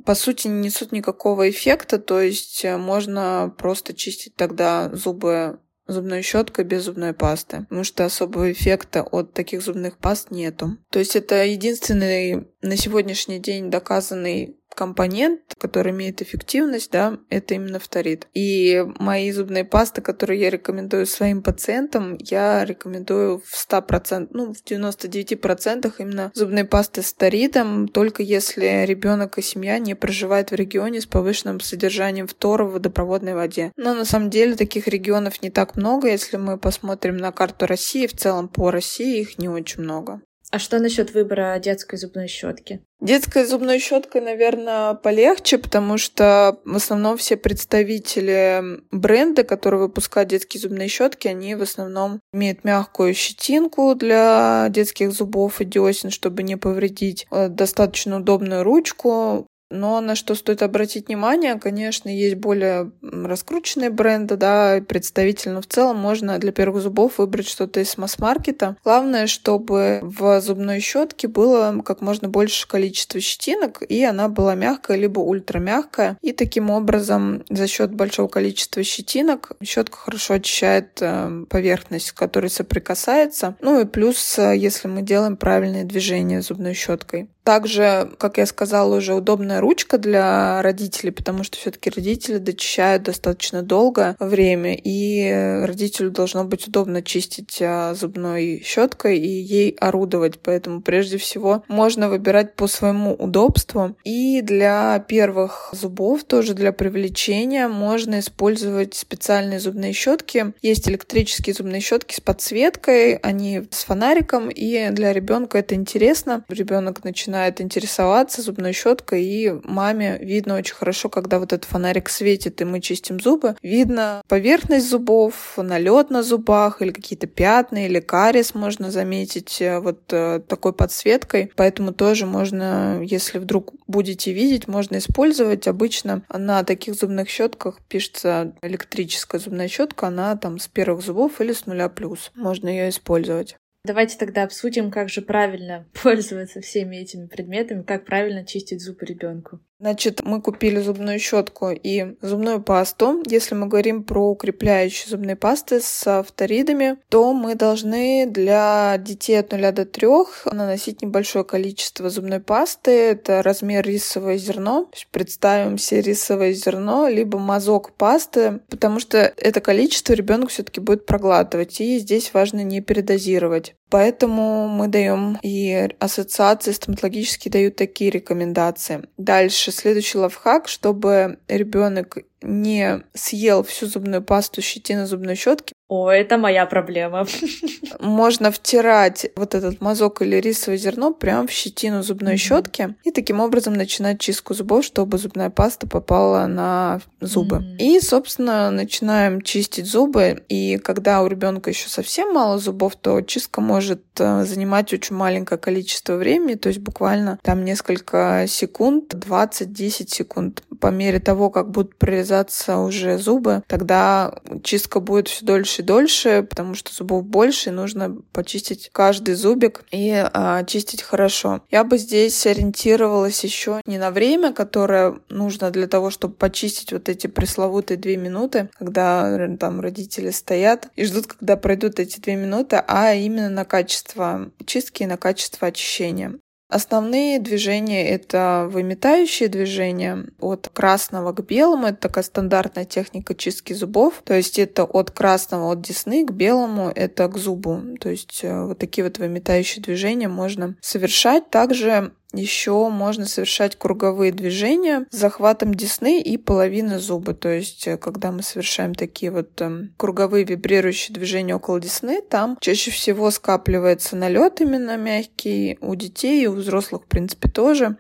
по 0.05 0.15
сути 0.15 0.49
не 0.49 0.65
несут 0.65 0.93
никакого 0.93 1.49
эффекта, 1.49 1.99
то 1.99 2.21
есть 2.21 2.65
э, 2.65 2.77
можно 2.77 3.55
просто 3.57 3.95
чистить 3.95 4.35
тогда 4.35 4.91
зубы 4.95 5.61
зубной 5.87 6.23
щеткой 6.23 6.65
без 6.65 6.85
зубной 6.85 7.13
пасты, 7.13 7.63
потому 7.69 7.85
что 7.85 8.05
особого 8.05 8.51
эффекта 8.51 9.03
от 9.03 9.35
таких 9.35 9.63
зубных 9.63 9.99
паст 9.99 10.31
нету. 10.31 10.79
То 10.91 10.99
есть 10.99 11.15
это 11.15 11.45
единственный 11.45 12.49
на 12.63 12.77
сегодняшний 12.77 13.39
день 13.39 13.71
доказанный 13.71 14.57
компонент, 14.75 15.41
который 15.59 15.93
имеет 15.93 16.23
эффективность, 16.23 16.91
да, 16.91 17.19
это 17.31 17.55
именно 17.55 17.79
фторид. 17.79 18.29
И 18.35 18.85
мои 18.99 19.31
зубные 19.31 19.65
пасты, 19.65 20.03
которые 20.03 20.41
я 20.41 20.51
рекомендую 20.51 21.07
своим 21.07 21.43
пациентам, 21.43 22.17
я 22.21 22.65
рекомендую 22.65 23.43
в 23.45 23.55
100%, 23.55 24.29
ну, 24.31 24.53
в 24.53 24.65
99% 24.65 25.93
именно 25.99 26.31
зубные 26.35 26.65
пасты 26.65 27.03
с 27.03 27.13
фторидом, 27.13 27.89
только 27.89 28.23
если 28.23 28.85
ребенок 28.85 29.39
и 29.39 29.43
семья 29.43 29.79
не 29.79 29.95
проживают 29.95 30.51
в 30.51 30.55
регионе 30.55 31.01
с 31.01 31.07
повышенным 31.07 31.61
содержанием 31.61 32.27
фтора 32.27 32.65
в 32.65 32.73
водопроводной 32.73 33.35
воде. 33.35 33.73
Но 33.77 33.95
на 33.95 34.05
самом 34.05 34.31
деле 34.31 34.57
таких 34.57 34.89
регионов 34.89 35.43
не 35.43 35.51
так 35.51 35.77
много, 35.77 36.09
если 36.09 36.37
мы 36.37 36.59
посмотрим 36.59 37.17
на 37.17 37.33
карту 37.33 37.67
России, 37.67 38.07
в 38.07 38.15
целом 38.15 38.49
по 38.49 38.71
России 38.71 39.21
их 39.21 39.39
не 39.39 39.49
очень 39.49 39.83
много. 39.83 40.21
А 40.55 40.61
что 40.61 40.79
насчет 40.79 41.13
выбора 41.13 41.59
детской 41.59 41.97
зубной 41.97 42.29
щетки? 42.29 42.81
Детской 43.01 43.45
зубной 43.45 43.81
щеткой, 43.81 44.21
наверное, 44.21 44.95
полегче, 44.95 45.59
потому 45.59 45.99
что 45.99 46.61
в 46.65 46.77
основном 46.77 47.17
все 47.17 47.37
представители 47.37 48.63
бренда, 48.93 49.43
которые 49.43 49.81
выпускают 49.81 50.31
детские 50.31 50.61
зубные 50.61 50.87
щетки, 50.87 51.27
они 51.27 51.57
в 51.57 51.63
основном 51.63 52.21
имеют 52.33 52.63
мягкую 52.63 53.15
щетинку 53.15 53.97
для 53.97 54.69
детских 54.71 55.11
зубов 55.11 55.61
и 55.61 55.65
десен, 55.65 56.11
чтобы 56.11 56.45
не 56.45 56.55
повредить, 56.55 57.27
э, 57.33 57.49
достаточно 57.49 58.19
удобную 58.19 58.63
ручку, 58.63 59.49
Но 59.75 60.01
на 60.01 60.15
что 60.15 60.35
стоит 60.35 60.63
обратить 60.63 61.09
внимание, 61.09 61.59
конечно, 61.59 62.09
есть 62.09 62.37
более 62.37 62.93
раскрученные 63.03 63.91
бренды, 63.91 64.37
да, 64.37 64.81
представительно 64.87 65.61
в 65.61 65.67
целом 65.67 65.97
можно 65.99 66.39
для 66.39 66.53
первых 66.53 66.83
зубов 66.83 67.19
выбрать 67.19 67.49
что-то 67.49 67.81
из 67.81 67.99
масс-маркета. 67.99 68.77
Главное, 68.85 69.27
чтобы 69.27 69.99
в 70.03 70.41
зубной 70.41 70.81
щетке 70.81 71.29
было 71.29 71.83
как 71.85 72.01
можно 72.01 72.29
больше 72.29 72.69
количества 72.69 73.21
щетинок, 73.21 73.83
и 73.89 74.03
она 74.05 74.29
была 74.29 74.55
мягкая, 74.55 74.97
либо 74.97 75.21
ультрамягкая. 75.21 76.19
И 76.23 76.33
таким 76.33 76.71
образом, 76.71 77.45
за 77.51 77.67
счет 77.67 77.93
большого 77.93 78.29
количества 78.29 78.83
щетинок, 78.83 79.53
щетка 79.63 79.97
хорошо 79.97 80.35
очищает 80.35 80.99
э, 81.01 81.45
поверхность, 81.51 82.09
с 82.09 82.13
которой 82.13 82.51
соприкасается. 82.51 83.57
Ну 83.61 83.81
и 83.81 83.85
плюс, 83.85 84.39
э, 84.39 84.57
если 84.57 84.89
мы 84.89 85.03
делаем 85.03 85.37
правильные 85.37 85.85
движения 85.85 86.41
зубной 86.43 86.75
щеткой. 86.75 87.29
Также, 87.45 88.11
как 88.19 88.39
я 88.39 88.47
сказала, 88.47 88.97
уже 88.97 89.15
удобная 89.15 89.61
ручка 89.61 89.99
для 89.99 90.63
родителей, 90.63 91.13
потому 91.13 91.45
что 91.45 91.59
все-таки 91.59 91.91
родители 91.91 92.39
дочищают 92.39 93.03
достаточно 93.03 93.61
долго 93.63 94.17
время, 94.19 94.75
и 94.75 95.63
родителю 95.63 96.11
должно 96.11 96.45
быть 96.45 96.67
удобно 96.67 97.03
чистить 97.03 97.59
а, 97.61 97.95
зубной 97.95 98.63
щеткой 98.65 99.19
и 99.19 99.29
ей 99.29 99.77
орудовать. 99.79 100.39
Поэтому 100.43 100.81
прежде 100.81 101.19
всего 101.19 101.63
можно 101.69 102.09
выбирать 102.09 102.55
по 102.55 102.67
своему 102.67 103.13
удобству. 103.13 103.95
И 104.05 104.41
для 104.41 104.99
первых 105.07 105.69
зубов, 105.73 106.25
тоже 106.25 106.55
для 106.55 106.73
привлечения, 106.73 107.69
можно 107.69 108.21
использовать 108.21 108.95
специальные 108.95 109.61
зубные 109.61 109.93
щетки. 109.93 110.55
Есть 110.63 110.89
электрические 110.89 111.55
зубные 111.55 111.83
щетки 111.83 112.15
с 112.15 112.21
подсветкой, 112.21 113.17
они 113.17 113.69
с 113.71 113.85
фонариком, 113.85 114.49
и 114.49 114.89
для 114.91 115.13
ребенка 115.13 115.59
это 115.59 115.75
интересно. 115.75 116.43
Ребенок 116.49 117.05
начинает 117.05 117.34
начинает 117.35 117.61
интересоваться 117.61 118.43
зубной 118.43 118.73
щеткой, 118.73 119.25
и 119.25 119.53
маме 119.65 120.19
видно 120.21 120.55
очень 120.57 120.77
хорошо, 120.77 121.09
когда 121.09 121.41
вот 121.41 121.53
этот 121.53 121.69
фонарик 121.69 122.09
светит, 122.09 122.61
и 122.61 122.65
мы 122.65 122.81
чистим 122.81 123.19
зубы. 123.19 123.57
Видно 123.61 124.23
поверхность 124.29 124.89
зубов, 124.89 125.55
налет 125.57 126.11
на 126.11 126.23
зубах, 126.23 126.81
или 126.81 126.93
какие-то 126.93 127.27
пятна, 127.27 127.87
или 127.87 127.99
кариес 127.99 128.55
можно 128.55 128.93
заметить 128.93 129.61
э, 129.61 129.81
вот 129.81 130.01
э, 130.13 130.43
такой 130.47 130.73
подсветкой. 130.73 131.51
Поэтому 131.57 131.93
тоже 131.93 132.27
можно, 132.27 133.01
если 133.03 133.39
вдруг 133.39 133.73
будете 133.89 134.33
видеть, 134.33 134.69
можно 134.69 134.99
использовать. 134.99 135.67
Обычно 135.67 136.23
на 136.33 136.63
таких 136.63 136.95
зубных 136.95 137.29
щетках 137.29 137.81
пишется 137.89 138.55
электрическая 138.63 139.41
зубная 139.41 139.67
щетка, 139.67 140.07
она 140.07 140.37
там 140.37 140.61
с 140.61 140.69
первых 140.69 141.03
зубов 141.03 141.41
или 141.41 141.53
с 141.53 141.67
нуля 141.67 141.89
плюс. 141.89 142.31
Можно 142.37 142.69
ее 142.69 142.91
использовать. 142.91 143.57
Давайте 143.85 144.17
тогда 144.17 144.45
обсудим, 144.45 144.91
как 144.91 145.11
же 145.11 145.21
правильно 145.21 145.87
пользоваться 146.03 146.63
всеми 146.63 146.97
этими 146.97 147.27
предметами, 147.27 147.83
как 147.83 148.07
правильно 148.07 148.47
чистить 148.47 148.83
зубы 148.83 149.05
ребенку. 149.05 149.61
Значит, 149.81 150.23
мы 150.25 150.41
купили 150.41 150.81
зубную 150.81 151.19
щетку 151.19 151.71
и 151.71 152.17
зубную 152.23 152.63
пасту. 152.63 153.23
Если 153.27 153.55
мы 153.55 153.67
говорим 153.67 154.05
про 154.05 154.31
укрепляющие 154.31 155.11
зубные 155.11 155.37
пасты 155.37 155.81
с 155.81 156.23
фторидами, 156.23 156.97
то 157.09 157.33
мы 157.33 157.55
должны 157.55 158.27
для 158.27 158.97
детей 158.99 159.41
от 159.41 159.53
0 159.53 159.73
до 159.73 159.85
3 159.85 160.09
наносить 160.53 161.03
небольшое 161.03 161.45
количество 161.45 162.09
зубной 162.09 162.41
пасты. 162.41 162.91
Это 162.93 163.43
размер 163.43 163.85
рисовое 163.85 164.39
зерно. 164.39 164.89
Представим 165.11 165.77
себе 165.77 166.03
рисовое 166.03 166.53
зерно, 166.53 167.09
либо 167.09 167.39
мазок 167.39 167.93
пасты, 167.93 168.61
потому 168.71 169.01
что 169.01 169.19
это 169.19 169.61
количество 169.61 170.13
ребенок 170.13 170.51
все-таки 170.51 170.81
будет 170.81 171.05
проглатывать. 171.05 171.81
И 171.81 171.99
здесь 171.99 172.33
важно 172.33 172.63
не 172.63 172.81
передозировать. 172.81 173.75
Поэтому 173.91 174.67
мы 174.67 174.89
даем 174.89 175.39
и 175.43 175.89
ассоциации 176.01 176.73
стоматологические 176.73 177.53
дают 177.53 177.77
такие 177.77 178.11
рекомендации. 178.11 179.05
Дальше 179.19 179.64
следующий 179.73 180.19
лайфхак, 180.19 180.69
чтобы 180.69 181.39
ребенок 181.49 182.19
не 182.45 183.03
съел 183.15 183.63
всю 183.63 183.87
зубную 183.87 184.23
пасту 184.23 184.63
щетины 184.63 185.07
зубной 185.07 185.35
щетки. 185.35 185.75
О, 185.87 186.11
это 186.11 186.39
моя 186.39 186.67
проблема. 186.67 187.27
Можно 188.01 188.51
втирать 188.51 189.27
вот 189.37 189.55
этот 189.55 189.81
мазок 189.81 190.23
или 190.23 190.37
рисовое 190.37 190.79
зерно 190.79 191.13
прямо 191.13 191.47
в 191.47 191.51
щетину 191.51 192.03
зубной 192.03 192.35
mm-hmm. 192.35 192.37
щетки 192.37 192.95
и 193.05 193.11
таким 193.11 193.41
образом 193.41 193.75
начинать 193.75 194.19
чистку 194.19 194.55
зубов, 194.55 194.85
чтобы 194.85 195.19
зубная 195.19 195.51
паста 195.51 195.87
попала 195.87 196.47
на 196.47 197.01
зубы. 197.21 197.57
Mm-hmm. 197.57 197.77
И, 197.79 198.01
собственно, 198.01 198.71
начинаем 198.71 199.43
чистить 199.43 199.87
зубы. 199.87 200.43
И 200.49 200.79
когда 200.79 201.23
у 201.23 201.27
ребенка 201.27 201.71
еще 201.71 201.89
совсем 201.89 202.33
мало 202.33 202.59
зубов, 202.59 202.97
то 202.97 203.21
чистка 203.21 203.61
может 203.61 204.03
э, 204.19 204.45
занимать 204.45 204.93
очень 204.93 205.17
маленькое 205.17 205.61
количество 205.61 206.17
времени, 206.17 206.55
то 206.55 206.69
есть 206.71 206.81
буквально 206.81 207.39
там 207.43 207.65
несколько 207.65 208.47
секунд, 208.49 209.15
20-10 209.15 210.09
секунд. 210.09 210.63
По 210.81 210.89
мере 210.89 211.21
того, 211.21 211.51
как 211.51 211.71
будут 211.71 211.97
прорезать 211.97 212.34
вырезаться 212.35 212.79
уже 212.79 213.19
зубы, 213.19 213.63
тогда 213.67 214.35
чистка 214.63 215.01
будет 215.01 215.29
все 215.29 215.45
дольше 215.45 215.83
и 215.83 215.85
дольше, 215.85 216.47
потому 216.49 216.75
что 216.75 216.93
зубов 216.93 217.25
больше, 217.25 217.71
и 217.71 217.73
нужно 217.73 218.17
почистить 218.33 218.91
каждый 218.93 219.35
зубик 219.35 219.85
и 219.91 220.11
а, 220.13 220.65
чистить 220.65 221.03
хорошо. 221.03 221.63
Я 221.71 221.85
бы 221.85 221.99
здесь 221.99 222.47
ориентировалась 222.47 223.45
еще 223.45 223.81
не 223.87 223.99
на 223.99 224.11
время, 224.11 224.53
которое 224.53 225.19
нужно 225.29 225.71
для 225.71 225.87
того, 225.87 226.11
чтобы 226.11 226.35
почистить 226.35 226.93
вот 226.93 227.09
эти 227.09 227.27
пресловутые 227.27 227.99
две 227.99 228.17
минуты, 228.17 228.69
когда 228.79 229.49
там 229.59 229.81
родители 229.81 230.31
стоят 230.31 230.89
и 230.97 231.05
ждут, 231.05 231.27
когда 231.27 231.57
пройдут 231.57 232.01
эти 232.01 232.21
две 232.21 232.37
минуты, 232.37 232.83
а 232.87 233.15
именно 233.15 233.49
на 233.49 233.65
качество 233.65 234.51
чистки 234.67 235.03
и 235.03 235.07
на 235.07 235.17
качество 235.17 235.69
очищения. 235.69 236.35
Основные 236.69 237.39
движения— 237.39 238.09
это 238.11 238.69
выметающие 238.71 239.49
движения 239.49 240.27
от 240.41 240.69
красного 240.73 241.33
к 241.33 241.45
белому. 241.45 241.89
Это 241.89 241.99
такая 241.99 242.25
стандартная 242.25 242.87
техника 242.87 243.35
чистки 243.35 243.75
зубов. 243.75 244.23
То 244.25 244.35
есть 244.35 244.59
это 244.59 244.85
от 244.85 245.11
красного, 245.11 245.73
от 245.73 245.83
десны 245.83 246.27
к 246.27 246.33
белому, 246.33 246.91
это 246.95 247.29
к 247.29 247.37
зубу. 247.37 247.97
То 248.01 248.09
есть 248.09 248.41
э, 248.43 248.65
вот 248.65 248.79
такие 248.79 249.05
вот 249.05 249.19
выметающие 249.19 249.83
движения 249.83 250.29
можно 250.29 250.77
совершать. 250.81 251.51
Также 251.51 252.13
еще 252.35 252.89
можно 252.89 253.27
совершать 253.27 253.77
круговые 253.77 254.33
движения 254.33 255.07
с 255.11 255.17
захватом 255.17 255.75
десны 255.75 256.21
и 256.21 256.37
половины 256.37 256.99
зуба. 256.99 257.35
То 257.35 257.49
есть, 257.49 257.87
э, 257.87 257.97
когда 257.97 258.33
мы 258.33 258.43
совершаем 258.43 258.95
такие 258.95 259.31
вот 259.31 259.61
э, 259.61 259.89
круговые 259.97 260.45
вибрирующие 260.45 261.15
движения 261.15 261.57
около 261.57 261.81
десны, 261.81 262.23
там 262.23 262.57
чаще 262.61 262.91
всего 262.91 263.31
скапливается 263.31 264.17
налет 264.17 264.61
именно 264.61 264.97
мягкий 264.97 265.79
у 265.81 265.95
детей 265.95 266.45
и 266.45 266.47
у 266.47 266.53
взрослых, 266.53 267.03
в 267.03 267.07
принципе, 267.07 267.49
тоже. 267.49 267.97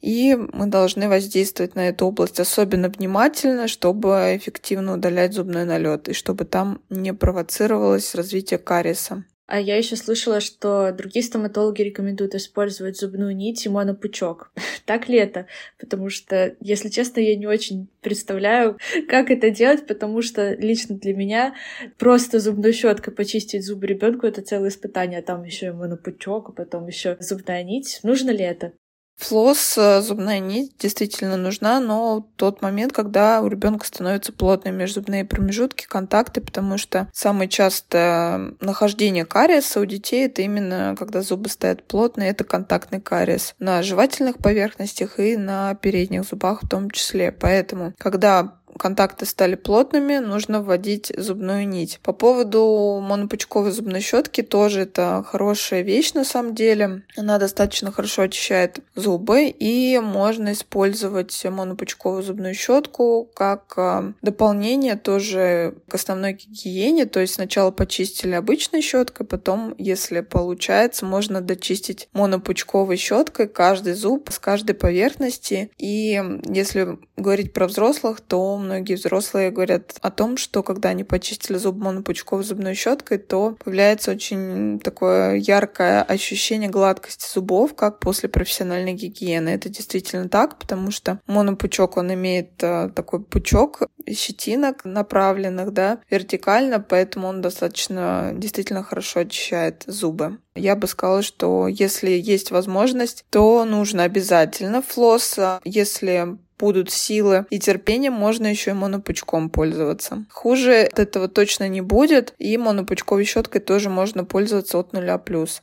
И 0.00 0.36
мы 0.36 0.66
должны 0.66 1.08
воздействовать 1.08 1.74
на 1.74 1.88
эту 1.88 2.06
область 2.06 2.38
особенно 2.38 2.88
внимательно, 2.88 3.66
чтобы 3.66 4.36
эффективно 4.36 4.94
удалять 4.94 5.34
зубной 5.34 5.64
налет 5.64 6.08
и 6.08 6.12
чтобы 6.12 6.44
там 6.44 6.80
не 6.88 7.12
провоцировалось 7.12 8.14
развитие 8.14 8.58
кариеса. 8.58 9.24
А 9.48 9.58
я 9.58 9.76
еще 9.76 9.96
слышала, 9.96 10.40
что 10.40 10.92
другие 10.92 11.24
стоматологи 11.24 11.80
рекомендуют 11.80 12.34
использовать 12.34 12.98
зубную 12.98 13.34
нить 13.34 13.64
и 13.64 13.70
монопучок. 13.70 14.52
так 14.84 15.08
ли 15.08 15.16
это? 15.16 15.46
Потому 15.80 16.10
что, 16.10 16.54
если 16.60 16.90
честно, 16.90 17.20
я 17.20 17.34
не 17.34 17.46
очень 17.46 17.88
представляю, 18.02 18.78
как 19.08 19.30
это 19.30 19.50
делать, 19.50 19.86
потому 19.86 20.20
что 20.20 20.52
лично 20.52 20.96
для 20.98 21.14
меня 21.14 21.54
просто 21.96 22.40
зубной 22.40 22.74
щеткой 22.74 23.14
почистить 23.14 23.64
зубы 23.64 23.86
ребенку 23.86 24.26
это 24.26 24.42
целое 24.42 24.68
испытание. 24.68 25.22
Там 25.22 25.44
еще 25.44 25.68
и 25.68 25.70
монопучок, 25.70 26.50
а 26.50 26.52
потом 26.52 26.86
еще 26.86 27.16
зубная 27.18 27.64
нить. 27.64 28.00
Нужно 28.02 28.30
ли 28.30 28.44
это? 28.44 28.74
Флосс, 29.18 29.76
э, 29.76 30.00
зубная 30.00 30.38
нить 30.38 30.74
действительно 30.78 31.36
нужна, 31.36 31.80
но 31.80 32.28
тот 32.36 32.62
момент, 32.62 32.92
когда 32.92 33.42
у 33.42 33.48
ребенка 33.48 33.84
становятся 33.84 34.32
плотные 34.32 34.72
межзубные 34.72 35.24
промежутки, 35.24 35.86
контакты, 35.86 36.40
потому 36.40 36.78
что 36.78 37.08
самое 37.12 37.48
частое 37.48 38.54
нахождение 38.60 39.24
кариеса 39.24 39.80
у 39.80 39.84
детей 39.84 40.26
это 40.26 40.42
именно 40.42 40.94
когда 40.96 41.22
зубы 41.22 41.48
стоят 41.48 41.82
плотные, 41.82 42.30
это 42.30 42.44
контактный 42.44 43.00
кариес 43.00 43.54
на 43.58 43.82
жевательных 43.82 44.38
поверхностях 44.38 45.18
и 45.18 45.36
на 45.36 45.74
передних 45.74 46.22
зубах 46.22 46.62
в 46.62 46.68
том 46.68 46.88
числе. 46.90 47.32
Поэтому, 47.32 47.94
когда 47.98 48.58
контакты 48.78 49.26
стали 49.26 49.54
плотными, 49.54 50.18
нужно 50.18 50.62
вводить 50.62 51.12
зубную 51.16 51.68
нить. 51.68 52.00
По 52.02 52.12
поводу 52.12 53.00
монопучковой 53.02 53.70
зубной 53.70 54.00
щетки 54.00 54.42
тоже 54.42 54.82
это 54.82 55.24
хорошая 55.28 55.82
вещь 55.82 56.14
на 56.14 56.24
самом 56.24 56.54
деле. 56.54 57.02
Она 57.16 57.38
достаточно 57.38 57.92
хорошо 57.92 58.22
очищает 58.22 58.78
зубы 58.94 59.48
и 59.48 59.98
можно 59.98 60.52
использовать 60.52 61.44
монопучковую 61.44 62.22
зубную 62.22 62.54
щетку 62.54 63.28
как 63.34 63.74
а, 63.76 64.12
дополнение 64.22 64.96
тоже 64.96 65.74
к 65.88 65.94
основной 65.94 66.34
гигиене. 66.34 67.06
То 67.06 67.20
есть 67.20 67.34
сначала 67.34 67.70
почистили 67.70 68.32
обычной 68.32 68.80
щеткой, 68.80 69.26
потом, 69.26 69.74
если 69.78 70.20
получается, 70.20 71.04
можно 71.04 71.40
дочистить 71.40 72.08
монопучковой 72.12 72.96
щеткой 72.96 73.48
каждый 73.48 73.94
зуб 73.94 74.30
с 74.30 74.38
каждой 74.38 74.74
поверхности. 74.74 75.70
И 75.78 76.22
если 76.46 76.98
говорить 77.16 77.52
про 77.52 77.66
взрослых, 77.66 78.20
то 78.20 78.58
многие 78.68 78.94
взрослые 78.94 79.50
говорят 79.50 79.96
о 80.02 80.10
том, 80.10 80.36
что 80.36 80.62
когда 80.62 80.90
они 80.90 81.04
почистили 81.04 81.56
зуб 81.56 81.76
монопучковой 81.76 82.44
зубной 82.44 82.74
щеткой, 82.74 83.18
то 83.18 83.56
появляется 83.64 84.10
очень 84.12 84.78
такое 84.80 85.36
яркое 85.36 86.02
ощущение 86.02 86.68
гладкости 86.68 87.26
зубов, 87.32 87.74
как 87.74 87.98
после 87.98 88.28
профессиональной 88.28 88.92
гигиены. 88.92 89.48
Это 89.48 89.68
действительно 89.68 90.28
так, 90.28 90.58
потому 90.58 90.90
что 90.90 91.20
монопучок, 91.26 91.96
он 91.96 92.12
имеет 92.12 92.62
э, 92.62 92.90
такой 92.94 93.22
пучок 93.22 93.82
щетинок 94.08 94.84
направленных, 94.84 95.72
да, 95.72 96.00
вертикально, 96.10 96.80
поэтому 96.80 97.28
он 97.28 97.40
достаточно 97.40 98.32
действительно 98.34 98.82
хорошо 98.82 99.20
очищает 99.20 99.84
зубы. 99.86 100.38
Я 100.54 100.76
бы 100.76 100.86
сказала, 100.86 101.22
что 101.22 101.68
если 101.68 102.10
есть 102.10 102.50
возможность, 102.50 103.24
то 103.30 103.64
нужно 103.64 104.02
обязательно 104.02 104.82
флосс. 104.82 105.38
Если 105.64 106.38
будут 106.58 106.90
силы 106.90 107.46
и 107.50 107.58
терпение, 107.58 108.10
можно 108.10 108.46
еще 108.46 108.72
и 108.72 108.74
монопучком 108.74 109.50
пользоваться. 109.50 110.26
Хуже 110.30 110.82
от 110.82 110.98
этого 110.98 111.28
точно 111.28 111.68
не 111.68 111.80
будет, 111.80 112.34
и 112.38 112.56
монопучковой 112.56 113.24
щеткой 113.24 113.60
тоже 113.60 113.90
можно 113.90 114.24
пользоваться 114.24 114.78
от 114.78 114.92
нуля 114.92 115.18
плюс. 115.18 115.62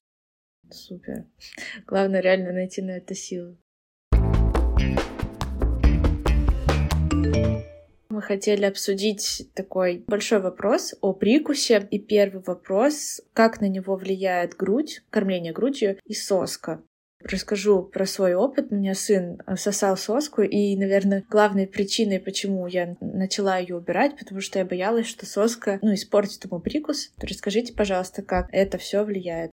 Супер. 0.72 1.26
Главное 1.86 2.22
реально 2.22 2.52
найти 2.52 2.82
на 2.82 2.92
это 2.98 3.14
силы. 3.14 3.58
Мы 8.16 8.22
хотели 8.22 8.64
обсудить 8.64 9.50
такой 9.54 10.06
большой 10.08 10.40
вопрос 10.40 10.96
о 11.02 11.12
прикусе. 11.12 11.86
И 11.92 12.00
первый 12.00 12.42
вопрос, 12.44 13.20
как 13.34 13.60
на 13.60 13.68
него 13.68 13.98
влияет 13.98 14.56
грудь, 14.56 15.02
кормление 15.10 15.52
грудью 15.52 16.00
и 16.06 16.14
соска. 16.14 16.82
Расскажу 17.28 17.82
про 17.82 18.06
свой 18.06 18.36
опыт. 18.36 18.68
У 18.70 18.76
меня 18.76 18.94
сын 18.94 19.40
сосал 19.56 19.98
соску, 19.98 20.44
и, 20.44 20.78
наверное, 20.78 21.24
главной 21.28 21.66
причиной, 21.66 22.20
почему 22.20 22.68
я 22.68 22.96
начала 23.02 23.58
ее 23.58 23.78
убирать, 23.78 24.16
потому 24.16 24.42
что 24.42 24.60
я 24.60 24.66
боялась, 24.66 25.08
что 25.08 25.26
соска, 25.26 25.80
ну, 25.82 25.96
испортит 25.96 26.46
ему 26.46 26.60
прикус. 26.60 27.12
Расскажите, 27.18 27.74
пожалуйста, 27.74 28.22
как 28.22 28.48
это 28.52 28.78
все 28.78 29.04
влияет. 29.04 29.50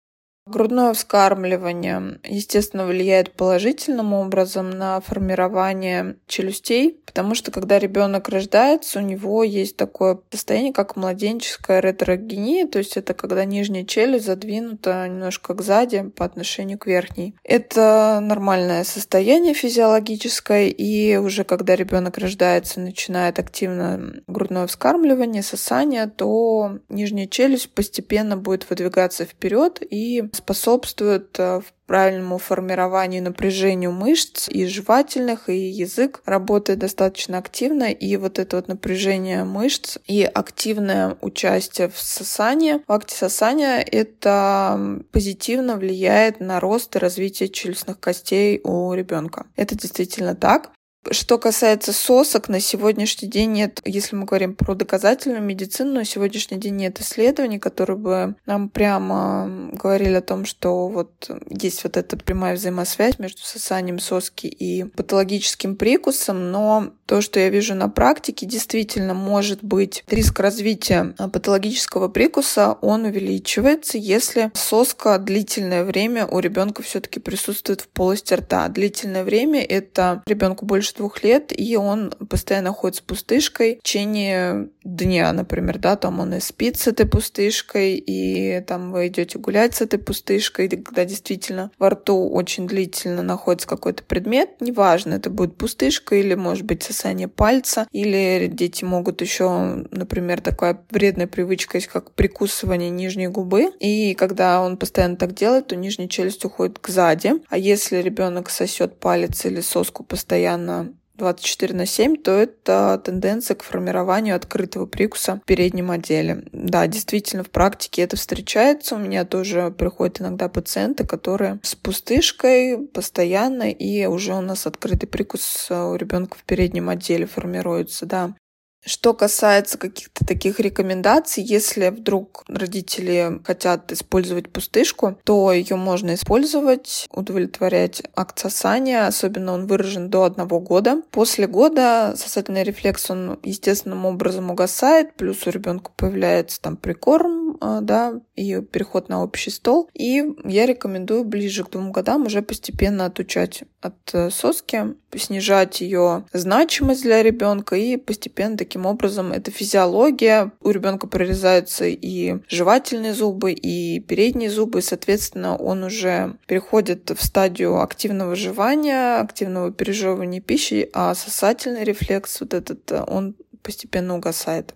Грудное 0.52 0.94
вскармливание, 0.94 2.20
естественно, 2.26 2.86
влияет 2.86 3.32
положительным 3.32 4.14
образом 4.14 4.70
на 4.70 5.00
формирование 5.00 6.18
челюстей, 6.28 7.00
потому 7.06 7.36
что 7.36 7.52
когда 7.52 7.80
ребенок 7.80 8.28
рождается, 8.28 9.00
у 9.00 9.02
него 9.02 9.44
есть 9.46 9.78
такое 9.78 10.20
состояние, 10.30 10.74
как 10.74 10.98
младенческая 10.98 11.80
ретрогения, 11.80 12.68
то 12.68 12.80
есть 12.80 12.98
это 12.98 13.14
когда 13.14 13.46
нижняя 13.46 13.86
челюсть 13.86 14.26
задвинута 14.26 15.08
немножко 15.08 15.54
к 15.54 15.62
сзади 15.62 16.04
по 16.04 16.26
отношению 16.26 16.78
к 16.78 16.86
верхней. 16.86 17.34
Это 17.46 18.20
нормальное 18.22 18.84
состояние 18.84 19.54
физиологическое, 19.54 20.68
и 20.68 21.16
уже 21.16 21.46
когда 21.46 21.78
ребенок 21.78 22.18
рождается, 22.18 22.82
начинает 22.82 23.40
активно 23.40 24.22
грудное 24.28 24.68
вскармливание, 24.68 25.44
сосание, 25.44 26.08
то 26.08 26.80
нижняя 26.90 27.28
челюсть 27.28 27.74
постепенно 27.74 28.36
будет 28.36 28.70
выдвигаться 28.70 29.24
вперед 29.24 29.82
и 29.82 30.24
способствует 30.42 31.36
э, 31.38 31.62
правильному 31.86 32.38
формированию 32.38 33.22
напряжению 33.22 33.92
мышц 33.92 34.48
и 34.50 34.66
жевательных, 34.66 35.50
и 35.50 35.58
язык 35.58 36.22
работает 36.26 36.80
достаточно 36.80 37.38
активно, 37.38 37.92
и 37.92 38.18
вот 38.18 38.40
это 38.40 38.56
вот 38.56 38.68
напряжение 38.68 39.44
мышц 39.44 39.98
и 40.08 40.24
активное 40.24 41.18
участие 41.22 41.90
в 41.90 42.00
сосании, 42.00 42.82
в 42.88 42.92
акте 42.92 43.16
сосания, 43.16 43.80
это 43.80 45.02
позитивно 45.12 45.76
влияет 45.76 46.40
на 46.40 46.60
рост 46.60 46.96
и 46.96 47.00
развитие 47.00 47.50
челюстных 47.50 48.00
костей 48.00 48.62
у 48.64 48.94
ребенка. 48.94 49.46
Это 49.56 49.76
действительно 49.76 50.34
так. 50.34 50.72
Что 51.10 51.40
касается 51.40 51.94
сосок, 51.94 52.48
на 52.48 52.60
сегодняшний 52.60 53.28
день 53.28 53.54
нет, 53.54 53.82
если 53.86 54.16
мы 54.16 54.26
говорим 54.26 54.54
про 54.54 54.76
доказательную 54.76 55.42
медицину, 55.42 55.94
на 55.94 56.06
сегодняшний 56.06 56.58
день 56.58 56.76
нет 56.76 57.02
исследований, 57.02 57.58
которые 57.58 57.98
бы 57.98 58.36
нам 58.46 58.70
прямо 58.70 59.72
говорили 59.74 60.14
о 60.14 60.22
том, 60.22 60.46
что 60.46 60.88
вот 60.90 61.30
есть 61.50 61.84
вот 61.84 61.98
эта 61.98 62.18
прямая 62.18 62.56
взаимосвязь 62.56 63.18
между 63.18 63.42
сосанием 63.42 63.98
соски 63.98 64.46
и 64.46 64.84
патологическим 64.84 65.76
прикусом, 65.76 66.52
но 66.52 66.92
то, 67.08 67.20
что 67.22 67.40
я 67.40 67.50
вижу 67.50 67.74
на 67.74 67.90
практике, 67.90 68.46
действительно 68.46 69.16
может 69.16 69.64
быть 69.64 70.04
риск 70.08 70.40
развития 70.40 71.16
патологического 71.18 72.10
прикуса, 72.10 72.78
он 72.82 73.06
увеличивается, 73.06 73.98
если 73.98 74.52
соска 74.54 75.18
длительное 75.18 75.84
время 75.84 76.28
у 76.28 76.40
ребенка 76.40 76.84
все-таки 76.84 77.20
присутствует 77.20 77.82
в 77.82 77.88
полости 77.88 78.36
рта. 78.36 78.68
Длительное 78.70 79.24
время 79.24 79.64
это 79.64 80.22
ребенку 80.28 80.66
больше 80.66 80.91
больше 80.92 80.96
двух 80.96 81.24
лет, 81.24 81.52
и 81.58 81.76
он 81.76 82.12
постоянно 82.30 82.72
ходит 82.74 82.98
с 82.98 83.02
пустышкой 83.02 83.78
в 83.78 83.84
течение 83.84 84.70
дня, 84.84 85.32
например, 85.34 85.78
да, 85.78 85.96
там 85.96 86.20
он 86.20 86.34
и 86.34 86.40
спит 86.40 86.78
с 86.78 86.88
этой 86.88 87.06
пустышкой, 87.06 87.96
и 87.96 88.62
там 88.62 88.92
вы 88.92 89.08
идете 89.08 89.40
гулять 89.40 89.76
с 89.76 89.82
этой 89.82 90.00
пустышкой, 90.00 90.70
когда 90.70 91.06
действительно 91.06 91.72
во 91.78 91.90
рту 91.90 92.30
очень 92.30 92.68
длительно 92.68 93.22
находится 93.22 93.68
какой-то 93.68 94.04
предмет, 94.04 94.50
неважно, 94.60 95.16
это 95.16 95.30
будет 95.30 95.58
пустышка 95.58 96.16
или, 96.16 96.36
может 96.36 96.66
быть, 96.66 96.84
сосание 96.84 97.28
пальца, 97.28 97.88
или 97.92 98.50
дети 98.52 98.84
могут 98.84 99.22
еще, 99.22 99.86
например, 99.92 100.42
такая 100.42 100.84
вредная 100.90 101.28
привычка 101.28 101.78
есть, 101.78 101.88
как 101.88 102.12
прикусывание 102.12 102.90
нижней 102.90 103.28
губы, 103.28 103.72
и 103.80 104.14
когда 104.16 104.62
он 104.62 104.78
постоянно 104.78 105.16
так 105.16 105.34
делает, 105.34 105.68
то 105.68 105.76
нижняя 105.76 106.08
челюсть 106.08 106.46
уходит 106.46 106.80
к 106.80 106.90
сзади, 106.90 107.34
а 107.50 107.58
если 107.58 107.98
ребенок 107.98 108.50
сосет 108.50 109.00
палец 109.00 109.46
или 109.46 109.62
соску 109.62 110.04
постоянно 110.04 110.81
24 111.22 111.76
на 111.76 111.86
7, 111.86 112.18
то 112.18 112.32
это 112.32 113.02
тенденция 113.04 113.56
к 113.56 113.64
формированию 113.64 114.36
открытого 114.36 114.88
прикуса 114.88 115.40
в 115.44 115.46
переднем 115.46 115.92
отделе. 115.92 116.44
Да, 116.52 116.88
действительно, 116.88 117.44
в 117.44 117.50
практике 117.50 118.02
это 118.02 118.18
встречается. 118.18 118.96
У 118.96 118.98
меня 119.00 119.24
тоже 119.24 119.72
приходят 119.72 120.20
иногда 120.20 120.50
пациенты, 120.50 121.06
которые 121.06 121.60
с 121.64 121.76
пустышкой 121.76 122.88
постоянно, 122.88 123.70
и 123.72 124.06
уже 124.08 124.34
у 124.34 124.42
нас 124.42 124.66
открытый 124.68 125.08
прикус 125.08 125.68
у 125.70 125.96
ребенка 125.96 126.38
в 126.38 126.44
переднем 126.44 126.90
отделе 126.90 127.28
формируется, 127.28 128.06
да. 128.06 128.36
Что 128.84 129.14
касается 129.14 129.78
каких-то 129.78 130.26
таких 130.26 130.60
рекомендаций, 130.60 131.44
если 131.44 131.90
вдруг 131.90 132.44
родители 132.48 133.40
хотят 133.44 133.92
использовать 133.92 134.50
пустышку, 134.50 135.18
то 135.24 135.52
ее 135.52 135.76
можно 135.76 136.16
использовать, 136.16 137.08
удовлетворять 137.12 138.04
акт 138.16 138.40
сосания, 138.40 139.06
особенно 139.06 139.54
он 139.54 139.68
выражен 139.68 140.10
до 140.10 140.24
одного 140.24 140.60
года. 140.60 141.02
После 141.12 141.48
года 141.48 142.14
сосательный 142.18 142.64
рефлекс, 142.64 143.10
он 143.12 143.40
естественным 143.44 144.06
образом 144.06 144.50
угасает, 144.50 145.14
плюс 145.16 145.46
у 145.46 145.52
ребенка 145.52 145.92
появляется 145.96 146.60
там 146.60 146.76
прикорм, 146.76 147.58
а, 147.62 147.82
да, 147.82 148.20
и 148.36 148.62
переход 148.62 149.10
на 149.10 149.24
общий 149.24 149.52
стол. 149.52 149.90
И 149.94 150.24
я 150.44 150.66
рекомендую 150.66 151.24
ближе 151.24 151.64
к 151.64 151.70
двум 151.70 151.92
годам 151.92 152.26
уже 152.26 152.42
постепенно 152.42 153.06
отучать 153.06 153.64
от 153.82 154.14
э, 154.14 154.30
соски, 154.32 154.96
снижать 155.16 155.82
ее 155.82 156.26
значимость 156.34 157.04
для 157.04 157.22
ребенка 157.22 157.76
и 157.76 157.98
постепенно 157.98 158.58
таким 158.72 158.86
образом 158.86 159.34
это 159.34 159.52
физиология. 159.52 160.54
У 160.62 160.70
ребенка 160.70 161.06
прорезаются 161.06 161.86
и 161.88 162.38
жевательные 162.48 163.14
зубы, 163.14 163.52
и 163.52 164.00
передние 164.00 164.50
зубы, 164.50 164.80
и, 164.80 164.82
соответственно, 164.82 165.58
он 165.58 165.84
уже 165.84 166.38
переходит 166.48 167.10
в 167.10 167.22
стадию 167.22 167.82
активного 167.82 168.34
жевания, 168.38 169.20
активного 169.20 169.74
пережевывания 169.74 170.40
пищи, 170.40 170.90
а 170.94 171.14
сосательный 171.16 171.84
рефлекс 171.84 172.40
вот 172.40 172.54
этот, 172.54 172.90
он 173.08 173.36
постепенно 173.62 174.16
угасает. 174.16 174.74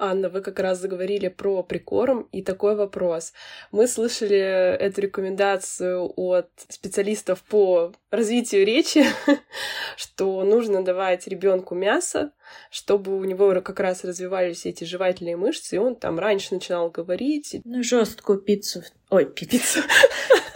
Анна, 0.00 0.30
вы 0.30 0.40
как 0.40 0.58
раз 0.58 0.78
заговорили 0.78 1.28
про 1.28 1.62
прикорм, 1.62 2.26
и 2.32 2.42
такой 2.42 2.74
вопрос. 2.74 3.34
Мы 3.70 3.86
слышали 3.86 4.38
эту 4.38 5.02
рекомендацию 5.02 6.10
от 6.16 6.48
специалистов 6.68 7.42
по 7.42 7.92
развитию 8.10 8.64
речи, 8.64 9.04
что 9.96 10.42
нужно 10.42 10.82
давать 10.82 11.28
ребенку 11.28 11.74
мясо, 11.74 12.32
чтобы 12.70 13.14
у 13.16 13.24
него 13.24 13.60
как 13.60 13.78
раз 13.78 14.02
развивались 14.02 14.64
эти 14.64 14.84
жевательные 14.84 15.36
мышцы, 15.36 15.76
и 15.76 15.78
он 15.78 15.96
там 15.96 16.18
раньше 16.18 16.54
начинал 16.54 16.90
говорить. 16.90 17.60
Ну, 17.64 17.82
жесткую 17.82 18.40
пиццу. 18.40 18.82
Ой, 19.10 19.26
пиццу. 19.26 19.80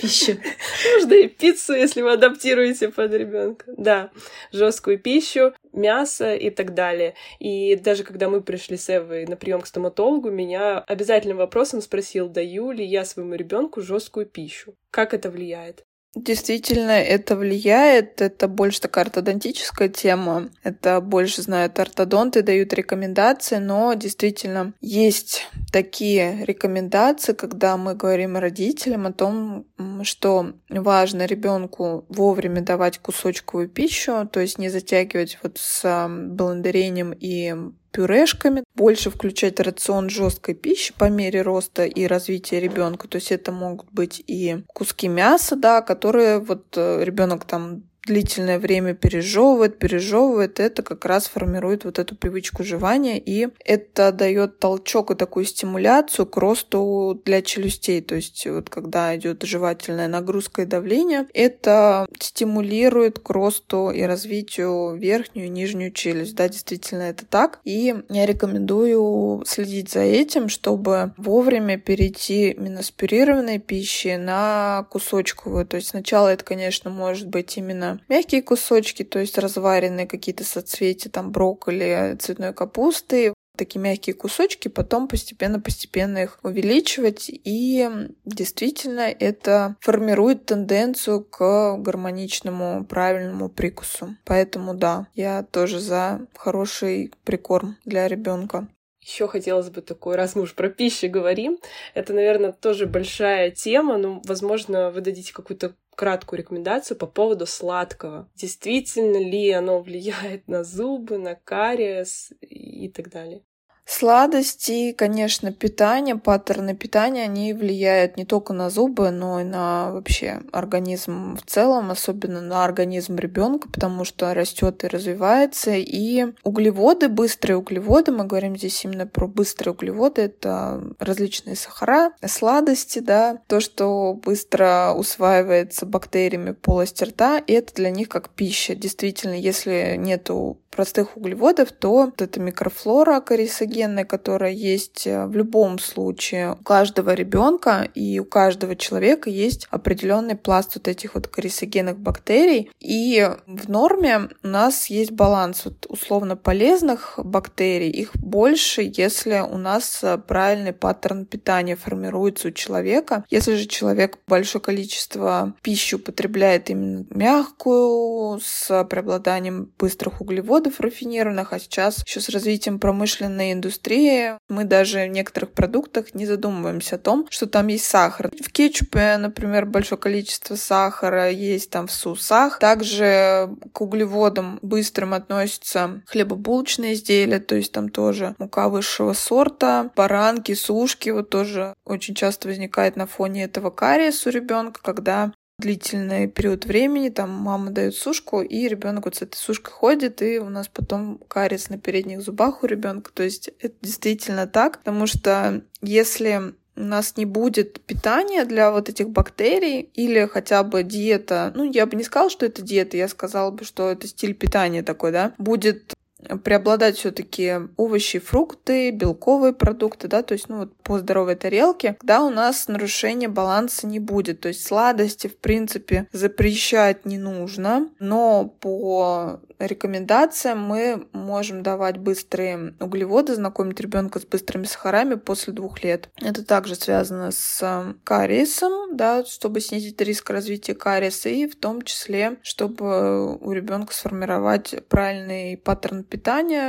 пищу. 0.00 0.32
Можно 0.94 1.14
и 1.14 1.28
пиццу, 1.28 1.74
если 1.74 2.02
вы 2.02 2.12
адаптируете 2.12 2.88
под 2.90 3.12
ребенка. 3.12 3.66
Да, 3.76 4.10
жесткую 4.52 4.98
пищу, 4.98 5.54
мясо 5.72 6.34
и 6.34 6.50
так 6.50 6.74
далее. 6.74 7.14
И 7.38 7.76
даже 7.76 8.04
когда 8.04 8.28
мы 8.28 8.42
пришли 8.42 8.76
с 8.76 8.88
Эвой 8.88 9.26
на 9.26 9.36
прием 9.36 9.60
к 9.60 9.66
стоматологу, 9.66 10.30
меня 10.30 10.80
обязательным 10.80 11.38
вопросом 11.38 11.80
спросил, 11.80 12.28
даю 12.28 12.72
ли 12.72 12.84
я 12.84 13.04
своему 13.04 13.34
ребенку 13.34 13.80
жесткую 13.80 14.26
пищу. 14.26 14.74
Как 14.90 15.14
это 15.14 15.30
влияет? 15.30 15.85
Действительно, 16.16 16.92
это 16.92 17.36
влияет. 17.36 18.22
Это 18.22 18.48
больше 18.48 18.80
такая 18.80 19.04
ортодонтическая 19.04 19.90
тема. 19.90 20.48
Это 20.62 21.02
больше 21.02 21.42
знают 21.42 21.78
ортодонты, 21.78 22.42
дают 22.42 22.72
рекомендации, 22.72 23.58
но 23.58 23.92
действительно 23.92 24.72
есть 24.80 25.46
такие 25.70 26.42
рекомендации, 26.46 27.34
когда 27.34 27.76
мы 27.76 27.94
говорим 27.94 28.38
родителям 28.38 29.06
о 29.06 29.12
том, 29.12 29.66
что 30.04 30.54
важно 30.70 31.26
ребенку 31.26 32.06
вовремя 32.08 32.62
давать 32.62 32.96
кусочковую 32.96 33.68
пищу, 33.68 34.26
то 34.32 34.40
есть 34.40 34.56
не 34.56 34.70
затягивать 34.70 35.38
вот 35.42 35.58
с 35.58 36.08
блендерением 36.08 37.12
и 37.12 37.54
пюрешками, 37.96 38.62
больше 38.74 39.10
включать 39.10 39.58
рацион 39.58 40.10
жесткой 40.10 40.54
пищи 40.54 40.92
по 40.98 41.08
мере 41.08 41.40
роста 41.40 41.86
и 41.86 42.06
развития 42.06 42.60
ребенка. 42.60 43.08
То 43.08 43.16
есть 43.16 43.32
это 43.32 43.52
могут 43.52 43.90
быть 43.90 44.22
и 44.26 44.58
куски 44.74 45.08
мяса, 45.08 45.56
да, 45.56 45.80
которые 45.80 46.38
вот 46.38 46.76
э, 46.76 47.02
ребенок 47.02 47.46
там 47.46 47.84
длительное 48.06 48.58
время 48.58 48.94
пережевывает, 48.94 49.78
пережевывает, 49.78 50.60
это 50.60 50.82
как 50.82 51.04
раз 51.04 51.26
формирует 51.26 51.84
вот 51.84 51.98
эту 51.98 52.16
привычку 52.16 52.62
жевания, 52.62 53.18
и 53.18 53.48
это 53.64 54.12
дает 54.12 54.58
толчок 54.60 55.10
и 55.10 55.14
такую 55.14 55.44
стимуляцию 55.44 56.26
к 56.26 56.36
росту 56.36 57.20
для 57.24 57.42
челюстей. 57.42 58.00
То 58.00 58.14
есть 58.14 58.46
вот 58.46 58.70
когда 58.70 59.14
идет 59.16 59.42
жевательная 59.42 60.08
нагрузка 60.08 60.62
и 60.62 60.66
давление, 60.66 61.26
это 61.34 62.06
стимулирует 62.20 63.18
к 63.18 63.28
росту 63.30 63.90
и 63.90 64.02
развитию 64.02 64.96
верхнюю 64.96 65.46
и 65.46 65.50
нижнюю 65.50 65.90
челюсть. 65.90 66.36
Да, 66.36 66.48
действительно 66.48 67.02
это 67.02 67.26
так. 67.26 67.60
И 67.64 67.94
я 68.08 68.26
рекомендую 68.26 69.44
следить 69.46 69.90
за 69.90 70.00
этим, 70.00 70.48
чтобы 70.48 71.12
вовремя 71.16 71.78
перейти 71.78 72.50
именно 72.50 72.82
с 72.82 72.90
пюрированной 72.90 73.58
пищи 73.58 74.16
на 74.16 74.86
кусочковую. 74.90 75.66
То 75.66 75.76
есть 75.76 75.88
сначала 75.88 76.28
это, 76.28 76.44
конечно, 76.44 76.90
может 76.90 77.28
быть 77.28 77.56
именно 77.56 77.95
мягкие 78.08 78.42
кусочки, 78.42 79.02
то 79.02 79.18
есть 79.18 79.38
разваренные 79.38 80.06
какие-то 80.06 80.44
соцветия, 80.44 81.10
там 81.10 81.32
брокколи, 81.32 82.16
цветной 82.20 82.52
капусты, 82.52 83.32
такие 83.56 83.80
мягкие 83.80 84.14
кусочки, 84.14 84.68
потом 84.68 85.08
постепенно-постепенно 85.08 86.18
их 86.18 86.38
увеличивать. 86.42 87.26
И 87.28 87.88
действительно 88.24 89.00
это 89.00 89.76
формирует 89.80 90.46
тенденцию 90.46 91.24
к 91.24 91.76
гармоничному, 91.78 92.84
правильному 92.84 93.48
прикусу. 93.48 94.16
Поэтому 94.24 94.74
да, 94.74 95.08
я 95.14 95.42
тоже 95.42 95.80
за 95.80 96.26
хороший 96.34 97.12
прикорм 97.24 97.76
для 97.84 98.06
ребенка. 98.06 98.68
Еще 99.00 99.28
хотелось 99.28 99.70
бы 99.70 99.82
такой, 99.82 100.16
раз 100.16 100.34
мы 100.34 100.42
уж 100.42 100.54
про 100.54 100.68
пищу 100.68 101.08
говорим, 101.08 101.58
это, 101.94 102.12
наверное, 102.12 102.50
тоже 102.50 102.86
большая 102.86 103.52
тема, 103.52 103.98
но, 103.98 104.20
возможно, 104.24 104.90
вы 104.90 105.00
дадите 105.00 105.32
какую-то 105.32 105.74
краткую 105.96 106.38
рекомендацию 106.38 106.96
по 106.96 107.06
поводу 107.06 107.46
сладкого. 107.46 108.30
Действительно 108.34 109.16
ли 109.16 109.50
оно 109.50 109.80
влияет 109.80 110.46
на 110.46 110.62
зубы, 110.62 111.18
на 111.18 111.34
кариес 111.34 112.32
и 112.40 112.88
так 112.88 113.10
далее? 113.10 113.42
Сладости, 113.88 114.92
конечно, 114.92 115.52
питание, 115.52 116.16
паттерны 116.16 116.74
питания, 116.74 117.22
они 117.22 117.52
влияют 117.52 118.16
не 118.16 118.24
только 118.24 118.52
на 118.52 118.68
зубы, 118.68 119.10
но 119.10 119.40
и 119.40 119.44
на 119.44 119.92
вообще 119.92 120.40
организм 120.50 121.36
в 121.36 121.42
целом, 121.46 121.92
особенно 121.92 122.40
на 122.40 122.64
организм 122.64 123.14
ребенка, 123.14 123.68
потому 123.68 124.04
что 124.04 124.34
растет 124.34 124.82
и 124.82 124.88
развивается. 124.88 125.70
И 125.76 126.26
углеводы, 126.42 127.08
быстрые 127.08 127.58
углеводы, 127.58 128.10
мы 128.10 128.24
говорим 128.24 128.56
здесь 128.56 128.84
именно 128.84 129.06
про 129.06 129.28
быстрые 129.28 129.72
углеводы, 129.72 130.22
это 130.22 130.82
различные 130.98 131.54
сахара, 131.54 132.10
сладости, 132.26 132.98
да, 132.98 133.38
то, 133.46 133.60
что 133.60 134.14
быстро 134.14 134.94
усваивается 134.96 135.86
бактериями 135.86 136.50
полости 136.50 137.04
рта, 137.04 137.38
и 137.38 137.52
это 137.52 137.72
для 137.74 137.90
них 137.90 138.08
как 138.08 138.30
пища. 138.30 138.74
Действительно, 138.74 139.34
если 139.34 139.94
нету 139.96 140.58
простых 140.76 141.16
углеводов, 141.16 141.72
то 141.72 142.04
вот 142.04 142.20
эта 142.20 142.38
микрофлора 142.38 143.20
карисогенная, 143.20 144.04
которая 144.04 144.52
есть 144.52 145.06
э, 145.06 145.26
в 145.26 145.34
любом 145.34 145.78
случае 145.78 146.52
у 146.52 146.56
каждого 146.56 147.14
ребенка 147.14 147.88
и 147.94 148.18
у 148.20 148.24
каждого 148.24 148.76
человека 148.76 149.30
есть 149.30 149.66
определенный 149.70 150.36
пласт 150.36 150.74
вот 150.74 150.86
этих 150.86 151.14
вот 151.14 151.28
карисогенных 151.28 151.98
бактерий. 151.98 152.70
И 152.78 153.26
в 153.46 153.70
норме 153.70 154.28
у 154.42 154.46
нас 154.46 154.86
есть 154.86 155.12
баланс 155.12 155.64
вот 155.64 155.86
условно 155.88 156.36
полезных 156.36 157.18
бактерий, 157.22 157.90
их 157.90 158.14
больше, 158.14 158.82
если 158.82 159.40
у 159.40 159.56
нас 159.56 160.00
э, 160.02 160.18
правильный 160.18 160.74
паттерн 160.74 161.24
питания 161.24 161.76
формируется 161.76 162.48
у 162.48 162.50
человека. 162.50 163.24
Если 163.30 163.54
же 163.54 163.66
человек 163.66 164.18
большое 164.26 164.62
количество 164.62 165.54
пищи 165.62 165.94
употребляет 165.94 166.68
именно 166.68 167.06
мягкую, 167.08 168.40
с 168.42 168.84
преобладанием 168.84 169.72
быстрых 169.78 170.20
углеводов, 170.20 170.65
углеводов 170.66 170.80
рафинированных, 170.80 171.52
а 171.52 171.58
сейчас 171.58 172.02
еще 172.06 172.20
с 172.20 172.28
развитием 172.28 172.78
промышленной 172.78 173.52
индустрии 173.52 174.38
мы 174.48 174.64
даже 174.64 175.04
в 175.04 175.08
некоторых 175.08 175.52
продуктах 175.52 176.14
не 176.14 176.26
задумываемся 176.26 176.96
о 176.96 176.98
том, 176.98 177.26
что 177.30 177.46
там 177.46 177.68
есть 177.68 177.84
сахар. 177.84 178.30
В 178.30 178.50
кетчупе, 178.50 179.16
например, 179.16 179.66
большое 179.66 180.00
количество 180.00 180.56
сахара 180.56 181.30
есть 181.30 181.70
там 181.70 181.86
в 181.86 181.92
соусах. 181.92 182.58
Также 182.58 183.50
к 183.72 183.80
углеводам 183.80 184.58
быстрым 184.62 185.14
относятся 185.14 186.02
хлебобулочные 186.06 186.94
изделия, 186.94 187.40
то 187.40 187.54
есть 187.54 187.72
там 187.72 187.88
тоже 187.88 188.34
мука 188.38 188.68
высшего 188.68 189.12
сорта, 189.12 189.90
баранки, 189.96 190.54
сушки, 190.54 191.10
вот 191.10 191.30
тоже 191.30 191.74
очень 191.84 192.14
часто 192.14 192.48
возникает 192.48 192.96
на 192.96 193.06
фоне 193.06 193.44
этого 193.44 193.70
кариес 193.70 194.26
у 194.26 194.30
ребенка, 194.30 194.80
когда 194.82 195.32
длительный 195.58 196.28
период 196.28 196.66
времени, 196.66 197.08
там 197.08 197.30
мама 197.30 197.70
дает 197.70 197.94
сушку, 197.94 198.42
и 198.42 198.68
ребенок 198.68 199.06
вот 199.06 199.16
с 199.16 199.22
этой 199.22 199.36
сушкой 199.36 199.72
ходит, 199.72 200.20
и 200.20 200.38
у 200.38 200.48
нас 200.48 200.68
потом 200.68 201.18
кариес 201.28 201.70
на 201.70 201.78
передних 201.78 202.20
зубах 202.20 202.62
у 202.62 202.66
ребенка. 202.66 203.10
То 203.12 203.22
есть 203.22 203.50
это 203.60 203.74
действительно 203.80 204.46
так, 204.46 204.78
потому 204.78 205.06
что 205.06 205.62
если 205.80 206.54
у 206.76 206.80
нас 206.80 207.16
не 207.16 207.24
будет 207.24 207.80
питания 207.80 208.44
для 208.44 208.70
вот 208.70 208.90
этих 208.90 209.08
бактерий 209.08 209.80
или 209.80 210.28
хотя 210.30 210.62
бы 210.62 210.82
диета, 210.82 211.52
ну, 211.54 211.64
я 211.64 211.86
бы 211.86 211.96
не 211.96 212.04
сказала, 212.04 212.28
что 212.28 212.44
это 212.44 212.60
диета, 212.60 212.98
я 212.98 213.08
сказала 213.08 213.50
бы, 213.50 213.64
что 213.64 213.90
это 213.90 214.06
стиль 214.06 214.34
питания 214.34 214.82
такой, 214.82 215.10
да, 215.10 215.32
будет 215.38 215.95
преобладать 216.44 216.96
все-таки 216.96 217.54
овощи, 217.76 218.18
фрукты, 218.18 218.90
белковые 218.90 219.52
продукты, 219.52 220.08
да, 220.08 220.22
то 220.22 220.34
есть, 220.34 220.48
ну, 220.48 220.58
вот 220.58 220.76
по 220.82 220.98
здоровой 220.98 221.34
тарелке, 221.36 221.96
когда 221.98 222.22
у 222.22 222.30
нас 222.30 222.68
нарушения 222.68 223.28
баланса 223.28 223.86
не 223.86 224.00
будет. 224.00 224.40
То 224.40 224.48
есть 224.48 224.66
сладости, 224.66 225.28
в 225.28 225.38
принципе, 225.38 226.08
запрещать 226.12 227.04
не 227.06 227.18
нужно, 227.18 227.90
но 227.98 228.44
по 228.60 229.40
рекомендациям 229.58 230.60
мы 230.60 231.06
можем 231.12 231.62
давать 231.62 231.96
быстрые 231.96 232.74
углеводы, 232.80 233.34
знакомить 233.34 233.80
ребенка 233.80 234.20
с 234.20 234.24
быстрыми 234.24 234.64
сахарами 234.64 235.14
после 235.14 235.52
двух 235.52 235.82
лет. 235.82 236.10
Это 236.20 236.44
также 236.44 236.74
связано 236.74 237.30
с 237.30 237.94
кариесом, 238.04 238.96
да, 238.96 239.24
чтобы 239.24 239.60
снизить 239.60 240.00
риск 240.00 240.30
развития 240.30 240.74
кариеса 240.74 241.28
и 241.28 241.46
в 241.46 241.56
том 241.56 241.82
числе, 241.82 242.36
чтобы 242.42 243.36
у 243.36 243.52
ребенка 243.52 243.94
сформировать 243.94 244.74
правильный 244.88 245.56
паттерн 245.56 246.04
питания, 246.04 246.15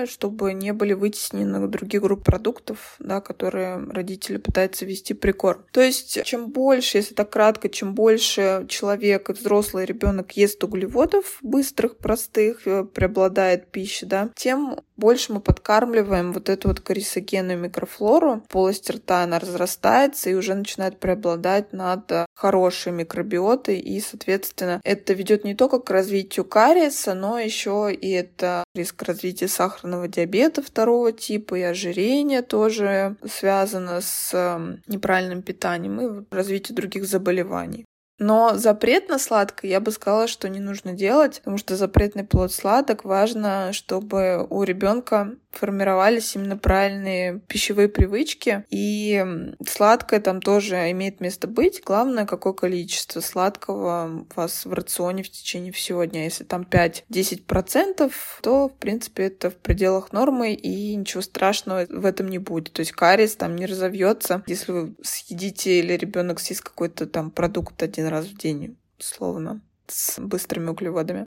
чтобы 0.06 0.54
не 0.54 0.74
были 0.74 0.94
вытеснены 0.94 1.68
другие 1.68 2.02
группы 2.02 2.24
продуктов, 2.24 2.96
да, 3.00 3.22
которые 3.22 3.78
родители 3.78 4.38
пытаются 4.38 4.86
вести 4.86 5.14
прикорм. 5.14 5.66
То 5.72 5.82
есть, 5.82 6.24
чем 6.24 6.52
больше, 6.52 6.98
если 6.98 7.14
так 7.14 7.30
кратко, 7.30 7.70
чем 7.70 7.94
больше 7.94 8.66
человек, 8.70 9.30
взрослый 9.30 9.86
ребенок 9.86 10.34
ест 10.34 10.64
углеводов 10.64 11.38
быстрых, 11.42 11.98
простых, 11.98 12.68
э, 12.68 12.84
преобладает 12.84 13.72
пища, 13.72 14.06
да, 14.06 14.30
тем 14.36 14.80
больше 14.98 15.34
мы 15.34 15.40
подкармливаем 15.40 16.34
вот 16.34 16.50
эту 16.50 16.70
вот 16.70 16.80
корисогенную 16.80 17.58
микрофлору. 17.58 18.44
Полость 18.50 18.90
рта, 18.90 19.24
она 19.24 19.40
разрастается 19.40 20.30
и 20.30 20.34
уже 20.34 20.56
начинает 20.56 21.00
преобладать 21.00 21.74
над 21.74 22.12
хорошей 22.36 22.92
микробиотой, 22.92 23.80
и, 23.80 24.00
соответственно, 24.00 24.82
это 24.84 25.14
ведет 25.14 25.44
не 25.44 25.56
только 25.56 25.80
к 25.80 25.90
развитию 25.90 26.46
кариеса, 26.46 27.14
но 27.14 27.40
еще 27.40 27.94
и 27.94 28.10
это 28.12 28.64
риск 28.76 29.02
развития 29.04 29.48
сахарного 29.48 30.08
диабета 30.08 30.62
второго 30.62 31.12
типа 31.12 31.56
и 31.56 31.62
ожирения 31.62 32.42
тоже 32.42 33.16
связано 33.26 34.02
с 34.02 34.34
эм, 34.34 34.82
неправильным 34.88 35.42
питанием 35.42 36.00
и 36.00 36.26
развитие 36.32 36.76
других 36.76 37.06
заболеваний. 37.06 37.86
Но 38.20 38.56
запрет 38.56 39.10
на 39.10 39.20
сладкое, 39.20 39.72
я 39.72 39.80
бы 39.80 39.92
сказала, 39.92 40.28
что 40.28 40.50
не 40.50 40.60
нужно 40.60 40.94
делать, 40.94 41.38
потому 41.40 41.58
что 41.58 41.76
запретный 41.76 42.24
плод 42.24 42.52
сладок 42.52 43.04
важно, 43.04 43.74
чтобы 43.74 44.46
у 44.50 44.64
ребенка 44.64 45.36
формировались 45.52 46.36
именно 46.36 46.58
правильные 46.58 47.40
пищевые 47.48 47.90
привычки. 47.90 48.66
И 48.70 49.26
сладкое 49.68 50.20
там 50.20 50.42
тоже 50.42 50.92
имеет 50.92 51.20
место 51.20 51.48
быть. 51.48 51.82
Главное, 51.84 52.26
какое 52.26 52.54
количество 52.54 53.22
сладкого 53.22 54.26
у 54.30 54.40
вас 54.40 54.66
в 54.66 54.74
рационе 54.74 55.24
в 55.24 55.32
течение 55.32 55.72
всего 55.72 56.04
дня. 56.06 56.26
Если 56.26 56.44
там 56.44 56.62
5-10%, 56.70 58.12
то, 58.42 58.70
в 58.70 58.74
принципе, 58.74 59.24
это 59.24 59.50
в 59.50 59.56
пределах 59.56 60.12
нормы, 60.14 60.54
и 60.54 60.96
ничего 60.96 61.22
страшного 61.22 61.86
в 61.90 62.06
этом 62.06 62.28
не 62.28 62.38
будет. 62.38 62.72
То 62.74 62.82
есть 62.82 62.92
кариес 62.92 63.36
там 63.36 63.56
не 63.56 63.66
разовьется, 63.66 64.44
если 64.48 64.72
вы 64.72 64.96
съедите 65.02 65.80
или 65.80 65.94
ребенок 65.94 66.40
съест 66.40 66.62
какой-то 66.62 67.08
там 67.08 67.32
продукт 67.32 67.82
один 67.82 68.07
раз 68.10 68.26
в 68.26 68.38
день 68.38 68.78
словно, 69.00 69.62
с 69.88 70.20
быстрыми 70.20 70.70
углеводами. 70.70 71.26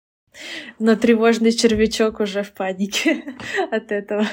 Но 0.79 0.95
тревожный 0.95 1.51
червячок 1.51 2.21
уже 2.21 2.43
в 2.43 2.53
панике 2.53 3.25
от 3.71 3.91
этого. 3.91 4.25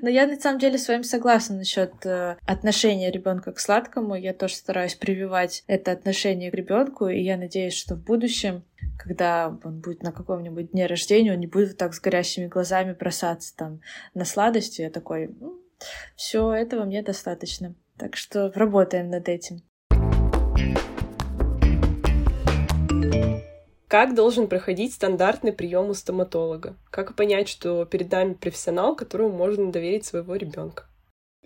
Но 0.00 0.08
я 0.08 0.26
на 0.26 0.40
самом 0.40 0.58
деле 0.58 0.78
с 0.78 0.88
вами 0.88 1.02
согласна 1.02 1.56
насчет 1.56 1.92
э, 2.06 2.36
отношения 2.46 3.10
ребенка 3.10 3.52
к 3.52 3.60
сладкому. 3.60 4.14
Я 4.14 4.32
тоже 4.32 4.54
стараюсь 4.54 4.94
прививать 4.94 5.62
это 5.66 5.92
отношение 5.92 6.50
к 6.50 6.54
ребенку, 6.54 7.08
и 7.08 7.20
я 7.20 7.36
надеюсь, 7.36 7.74
что 7.74 7.94
в 7.94 8.02
будущем, 8.02 8.64
когда 8.98 9.48
он 9.62 9.80
будет 9.80 10.02
на 10.02 10.12
каком-нибудь 10.12 10.70
дне 10.70 10.86
рождения, 10.86 11.32
он 11.32 11.40
не 11.40 11.46
будет 11.46 11.76
так 11.76 11.94
с 11.94 12.00
горящими 12.00 12.46
глазами 12.46 12.94
бросаться 12.94 13.54
там 13.54 13.80
на 14.14 14.24
сладости. 14.24 14.80
Я 14.80 14.90
такой, 14.90 15.30
все 16.16 16.52
этого 16.52 16.84
мне 16.84 17.02
достаточно. 17.02 17.74
Так 17.98 18.16
что 18.16 18.50
работаем 18.54 19.10
над 19.10 19.28
этим. 19.28 19.62
Как 23.94 24.16
должен 24.16 24.48
проходить 24.48 24.92
стандартный 24.92 25.52
прием 25.52 25.88
у 25.88 25.94
стоматолога? 25.94 26.74
Как 26.90 27.14
понять, 27.14 27.48
что 27.48 27.84
перед 27.84 28.10
нами 28.10 28.32
профессионал, 28.32 28.96
которому 28.96 29.30
можно 29.30 29.70
доверить 29.70 30.04
своего 30.04 30.34
ребенка? 30.34 30.86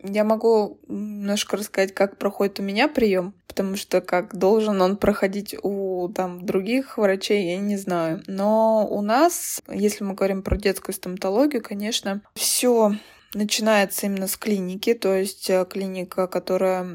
Я 0.03 0.25
могу 0.25 0.81
немножко 0.89 1.59
рассказать, 1.59 1.93
как 1.93 2.17
проходит 2.17 2.59
у 2.59 2.63
меня 2.63 2.89
прием, 2.89 3.35
потому 3.49 3.77
что 3.77 4.01
как 4.01 4.35
должен 4.35 4.81
он 4.81 4.97
проходить 4.97 5.55
у 5.63 6.09
там 6.09 6.47
других 6.47 6.97
врачей, 6.97 7.51
я 7.51 7.59
не 7.59 7.77
знаю. 7.77 8.23
Но 8.27 8.89
у 8.91 9.03
нас, 9.03 9.61
если 9.69 10.05
мы 10.05 10.15
говорим 10.15 10.43
про 10.43 10.57
детскую 10.57 10.95
стоматологию, 10.95 11.63
конечно, 11.63 12.23
все 12.35 12.95
начинается 13.35 14.07
именно 14.07 14.27
с 14.27 14.39
клиники, 14.39 14.95
то 14.95 15.15
есть 15.15 15.51
э, 15.51 15.67
клиника, 15.69 16.27
которая 16.27 16.87